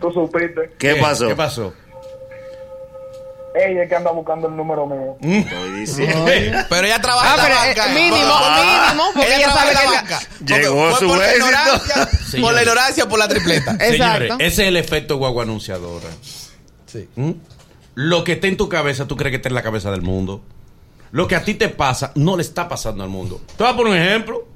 ¿Tú 0.00 0.12
supiste? 0.12 0.74
¿Qué 0.78 0.96
pasó? 0.96 1.28
¿Qué 1.28 1.36
pasó? 1.36 1.72
Ella 3.54 3.82
es 3.82 3.88
que 3.88 3.96
anda 3.96 4.10
buscando 4.12 4.46
el 4.46 4.54
número 4.56 4.86
mío. 4.86 5.16
Estoy 5.20 5.70
diciendo. 5.80 6.26
Pero 6.68 6.86
ella 6.86 7.00
trabaja 7.00 7.34
Ah, 7.34 7.46
en 7.48 7.54
la 7.54 7.64
eh, 7.64 7.74
banca. 7.74 7.88
mínimo, 7.88 8.16
mínimo, 8.16 9.04
porque 9.14 9.34
ella 9.36 9.44
trabaja 9.46 9.58
sabe 9.58 9.70
en 9.70 9.74
la 9.74 9.80
que- 9.82 9.96
banca. 10.14 10.20
Llegó 10.46 10.90
fue 10.90 10.98
su 11.00 11.06
por 11.08 11.18
la 11.18 11.24
éxito. 11.26 11.46
ignorancia, 11.46 12.08
por 12.40 12.52
la 12.54 12.62
ignorancia, 12.62 13.08
por 13.08 13.18
la 13.18 13.28
tripleta. 13.28 13.76
Señores, 13.78 14.32
ese 14.38 14.62
es 14.62 14.68
el 14.68 14.76
efecto 14.76 15.16
guagua 15.16 15.42
anunciadora. 15.42 16.06
Sí. 16.86 17.08
¿Mm? 17.16 17.32
Lo 17.94 18.22
que 18.22 18.32
está 18.32 18.46
en 18.46 18.56
tu 18.56 18.68
cabeza, 18.68 19.06
tú 19.08 19.16
crees 19.16 19.32
que 19.32 19.36
está 19.36 19.48
en 19.48 19.54
la 19.56 19.62
cabeza 19.62 19.90
del 19.90 20.02
mundo. 20.02 20.42
Lo 21.10 21.26
que 21.26 21.36
a 21.36 21.44
ti 21.44 21.54
te 21.54 21.68
pasa, 21.68 22.12
no 22.14 22.36
le 22.36 22.42
está 22.42 22.68
pasando 22.68 23.02
al 23.02 23.10
mundo. 23.10 23.40
Te 23.56 23.62
voy 23.64 23.72
a 23.72 23.76
poner 23.76 23.92
un 23.92 23.98
ejemplo. 23.98 24.46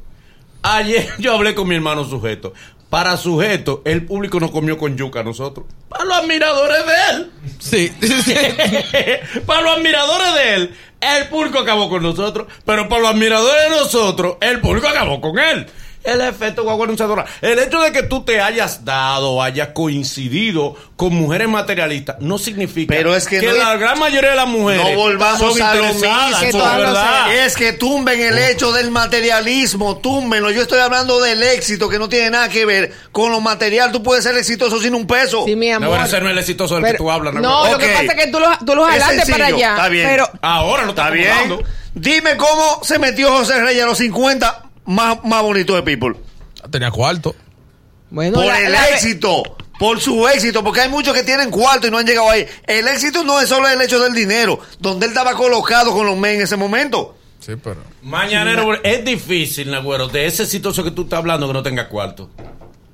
Ayer 0.63 1.09
yo 1.19 1.35
hablé 1.35 1.55
con 1.55 1.69
mi 1.69 1.75
hermano 1.75 2.05
sujeto. 2.05 2.53
Para 2.91 3.17
sujeto, 3.17 3.81
el 3.87 4.05
público 4.05 4.39
no 4.39 4.53
comió 4.53 4.77
con 4.77 4.97
yuca 4.99 5.21
a 5.21 5.23
nosotros. 5.23 5.67
Para 5.89 6.05
los 6.05 6.15
admiradores 6.19 6.79
de 6.87 6.93
él. 7.11 7.33
Sí. 7.59 7.93
para 9.47 9.63
los 9.63 9.79
admiradores 9.79 10.35
de 10.35 10.55
él, 10.55 10.75
el 11.01 11.29
público 11.29 11.59
acabó 11.59 11.89
con 11.89 12.03
nosotros. 12.03 12.49
Pero 12.67 12.91
para 12.91 13.01
los 13.01 13.11
admiradores 13.13 13.63
de 13.63 13.71
nosotros, 13.71 14.37
el 14.43 14.61
público 14.61 14.89
acabó 14.89 15.23
con 15.23 15.39
él. 15.39 15.67
El 16.05 16.21
efecto 16.21 16.65
guagua 16.65 16.85
anunciadora. 16.85 17.25
El 17.41 17.59
hecho 17.59 17.81
de 17.81 17.93
que 17.93 18.03
tú 18.03 18.25
te 18.25 18.41
hayas 18.41 18.85
dado, 18.85 19.41
hayas 19.43 19.69
coincidido 19.69 20.75
con 20.97 21.15
mujeres 21.15 21.49
materialistas, 21.49 22.17
no 22.21 22.39
significa 22.39 22.93
Pero 22.95 23.15
es 23.15 23.27
que 23.29 23.41
no- 23.41 23.53
la 23.53 23.77
gran 23.77 23.99
mayoría 23.99 24.31
de 24.31 24.37
las 24.37 24.49
mujeres 24.49 24.83
No 24.85 24.97
volvamos 24.97 25.39
son 25.55 25.63
a 25.63 25.75
lo 25.75 25.87
interesadas, 25.87 26.43
mismo. 26.43 26.63
Es 27.33 27.57
que 27.57 27.73
tumben 27.75 28.21
el 28.21 28.39
hecho 28.39 28.73
del 28.73 28.91
materialismo, 28.91 29.99
túmbenlo. 29.99 30.51
Yo 30.51 30.63
estoy 30.63 30.81
hablando 30.81 31.21
del 31.21 31.43
éxito 31.43 31.89
que 31.89 31.99
no 31.99 32.09
tiene 32.09 32.31
nada 32.31 32.49
que 32.49 32.65
ver 32.67 32.93
con 33.13 33.31
lo 33.31 33.41
material. 33.41 33.93
Tú 33.93 34.03
puedes 34.03 34.25
ser 34.25 34.37
exitoso 34.37 34.81
sin 34.81 34.95
un 34.95 35.07
peso. 35.07 35.45
Sí, 35.47 35.55
mi 35.57 35.71
No, 35.71 35.77
amor. 35.77 35.89
bueno, 35.91 36.05
no 36.05 36.17
es 36.17 36.33
el 36.33 36.39
exitoso 36.39 36.75
del 36.77 36.85
que 36.93 36.95
tú 36.95 37.11
hablas. 37.11 37.35
No, 37.35 37.71
lo 37.71 37.79
que 37.79 37.87
pasa 37.89 38.03
es 38.05 38.15
que 38.15 38.27
tú 38.31 38.41
lo, 38.41 38.49
tú 38.67 38.75
lo 38.75 38.89
Es 38.89 39.03
jalaste 39.03 39.31
para 39.33 39.47
allá. 39.47 39.71
está 39.71 39.89
bien. 39.89 40.09
Pero 40.09 40.29
Ahora 40.43 40.83
no 40.85 40.91
está, 40.91 41.03
¿Está 41.15 41.45
bien? 41.45 41.59
Dime 41.95 42.37
cómo 42.37 42.81
se 42.83 42.99
metió 42.99 43.31
José 43.33 43.61
Reyes 43.61 43.83
a 43.83 43.87
los 43.87 43.99
50 43.99 44.63
más, 44.85 45.23
más 45.25 45.43
bonito 45.43 45.75
de 45.75 45.83
People. 45.83 46.15
Tenía 46.71 46.91
cuarto. 46.91 47.35
bueno, 48.11 48.35
Por 48.37 48.47
la- 48.47 48.61
el 48.61 48.73
la- 48.73 48.89
éxito. 48.91 49.43
Por 49.79 50.01
su 50.01 50.29
éxito, 50.29 50.63
porque 50.63 50.83
hay 50.83 50.89
muchos 50.89 51.13
que 51.13 51.25
tienen 51.25 51.51
cuarto 51.51 51.89
y 51.89 51.91
no 51.91 51.99
han 51.99 52.07
llegado 52.07 52.31
ahí. 52.31 52.47
El 52.69 52.87
éxito 52.87 53.25
no 53.25 53.41
es 53.41 53.49
solo 53.49 53.69
el 53.69 53.81
hecho 53.81 53.99
del 53.99 54.15
dinero, 54.15 54.61
donde 54.79 55.07
él 55.07 55.11
estaba 55.13 55.35
colocado 55.35 55.93
con 55.93 56.07
los 56.07 56.17
men 56.17 56.37
en 56.37 56.43
ese 56.43 56.57
momento. 56.57 57.17
Sí, 57.41 57.55
pero. 57.61 57.83
Mañanero, 58.03 58.81
es 58.85 59.05
difícil, 59.05 59.71
Nagüero, 59.73 60.07
de 60.07 60.27
ese 60.27 60.45
exitoso 60.45 60.85
que 60.85 60.93
tú 60.93 61.03
estás 61.03 61.19
hablando 61.19 61.49
que 61.49 61.53
no 61.55 61.63
tenga 61.65 61.89
cuarto. 61.89 62.31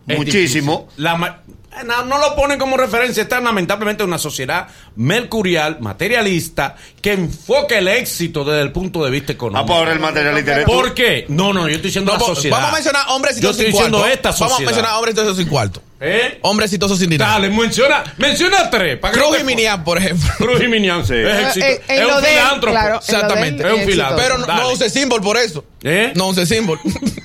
Es 0.07 0.17
Muchísimo. 0.17 0.85
difícil. 0.87 1.05
La 1.05 1.17
ma- 1.17 1.43
no, 1.85 2.05
no 2.05 2.19
lo 2.19 2.35
ponen 2.35 2.59
como 2.59 2.77
referencia. 2.77 3.23
Está 3.23 3.41
lamentablemente 3.41 4.03
en 4.03 4.09
una 4.09 4.19
sociedad 4.19 4.69
mercurial, 4.97 5.79
materialista, 5.81 6.77
que 7.01 7.13
enfoca 7.13 7.79
el 7.79 7.89
éxito 7.89 8.45
desde 8.45 8.63
el 8.63 8.73
punto 8.73 9.05
de 9.05 9.11
vista 9.11 9.33
Ah, 9.33 9.35
económico. 9.35 9.67
pues 9.67 9.79
ahora 9.79 9.93
el 9.93 10.01
materialista. 10.01 10.65
¿Por 10.65 10.95
qué? 10.95 11.27
No, 11.29 11.53
no, 11.53 11.63
yo 11.69 11.75
estoy 11.77 11.89
diciendo 11.89 12.13
No, 12.13 12.19
la 12.19 12.27
sociedad. 12.27 12.57
vamos 12.57 12.71
a 12.71 12.75
mencionar 12.75 13.03
hombres 13.11 13.41
Yo 13.41 13.51
exitosos 13.51 13.57
estoy 13.61 13.67
sin 13.67 13.73
diciendo 13.75 13.99
cuarto. 13.99 14.15
esta 14.15 14.29
Vamos 14.31 14.41
a 14.41 14.49
sociedad. 14.49 14.71
mencionar 14.71 14.95
hombres 14.97 15.13
exitosos 15.15 15.37
sin 15.39 15.49
cuarto. 15.49 15.83
¿Eh? 16.01 16.39
Hombres 16.43 16.69
exitosos 16.71 16.99
sin 17.01 17.11
dinero. 17.11 17.29
Dale, 17.29 17.49
menciona, 17.51 18.05
menciona 18.19 18.71
tres. 18.71 19.01
Cruz 19.13 19.41
y 19.41 19.45
Minian, 19.45 19.83
por 19.83 19.99
ejemplo. 19.99 20.29
Cruz 20.39 20.63
y 20.63 20.69
Minian, 20.69 21.05
Sí. 21.05 21.15
es 21.15 21.57
Eh, 21.57 21.61
eh, 21.63 21.83
en 21.89 22.03
es 22.03 22.07
lo 22.09 22.19
un 22.19 22.25
filántropo. 22.25 22.73
claro, 22.73 22.97
Exactamente, 22.99 23.67
es 23.67 23.73
un 23.73 23.81
filántropo. 23.85 24.23
Pero 24.23 24.39
no, 24.39 24.47
Dale. 24.47 24.63
no 24.63 24.71
use 24.71 24.91
símbolo 24.91 25.23
por 25.23 25.37
eso. 25.37 25.65
¿Eh? 25.83 26.13
No 26.15 26.29
use 26.29 26.47
símbolo. 26.47 26.81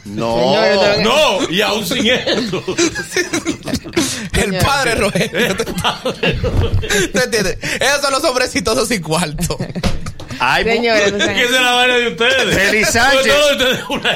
No. 0.06 0.56
No, 1.04 1.50
y 1.52 1.62
aún 1.62 1.86
sin 1.86 2.08
eso. 2.08 2.64
El 4.34 4.58
padre 4.58 4.96
Rogelio. 4.96 5.56
¿Te 7.14 7.24
entiendes? 7.24 7.58
Esos 7.80 8.02
son 8.02 8.12
los 8.12 8.24
hombres 8.24 8.48
exitosos 8.48 8.88
sin 8.88 9.02
cuarto. 9.02 9.58
Ay, 10.39 10.63
Señores, 10.63 11.13
¿Qué 11.13 11.43
es 11.43 11.52
la 11.52 11.72
vaina 11.72 11.96
de 11.98 12.08
ustedes? 12.10 12.56
Feliz 12.56 12.88
Sánchez. 12.89 13.34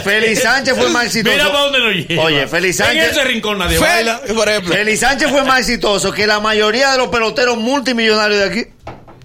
Feliz 0.03 0.41
Sánchez 0.41 0.75
fue 0.77 0.89
más 0.89 1.05
exitoso. 1.05 1.35
Mira 1.35 1.47
para 1.51 1.59
dónde 1.63 1.79
lo 1.79 1.91
lleva. 1.91 2.23
Oye, 2.23 2.47
Feliz 2.47 2.79
En 2.79 2.85
Sánchez- 2.87 3.11
ese 3.11 3.23
rincón 3.23 3.57
nadie 3.57 3.77
baila. 3.77 4.21
por 4.35 4.47
ejemplo. 4.49 4.73
Feliz 4.73 4.99
Sánchez 4.99 5.29
fue 5.29 5.43
más 5.43 5.59
exitoso 5.59 6.11
que 6.11 6.27
la 6.27 6.39
mayoría 6.39 6.91
de 6.91 6.97
los 6.97 7.07
peloteros 7.09 7.57
multimillonarios 7.57 8.39
de 8.39 8.45
aquí. 8.45 8.65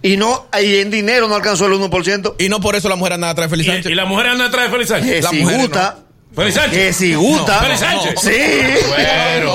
Y 0.05 0.16
no, 0.16 0.48
y 0.61 0.78
en 0.81 0.90
dinero 0.90 1.28
no 1.28 1.37
alcanzó 1.37 1.66
el 1.66 1.72
1%. 1.74 2.35
Y 2.38 2.48
no 2.48 2.61
por 2.61 2.74
eso 2.74 2.88
la 2.88 2.96
mujer 2.96 3.12
anda 3.14 3.31
atrás 3.31 3.48
de 3.48 3.57
Feliz 3.57 3.66
Sánchez. 3.68 3.92
y 3.92 3.94
la 3.94 4.05
mujer 4.05 4.26
anda 4.28 4.44
detrás 4.44 4.64
de 4.66 4.70
Feliz 4.72 4.88
Sánchez. 4.88 5.11
Que 5.12 5.22
La 5.22 5.31
si 5.31 5.37
mujer 5.37 5.57
no. 5.57 5.62
gusta. 5.62 5.96
Feliz 6.35 6.55
Sánchez. 6.55 6.72
Que 6.78 6.92
si 6.92 7.14
gusta. 7.14 7.55
No, 7.57 7.62
Feliz 7.66 7.78
Sánchez. 7.81 8.14
Sí. 8.20 8.87
Bueno. 8.88 9.55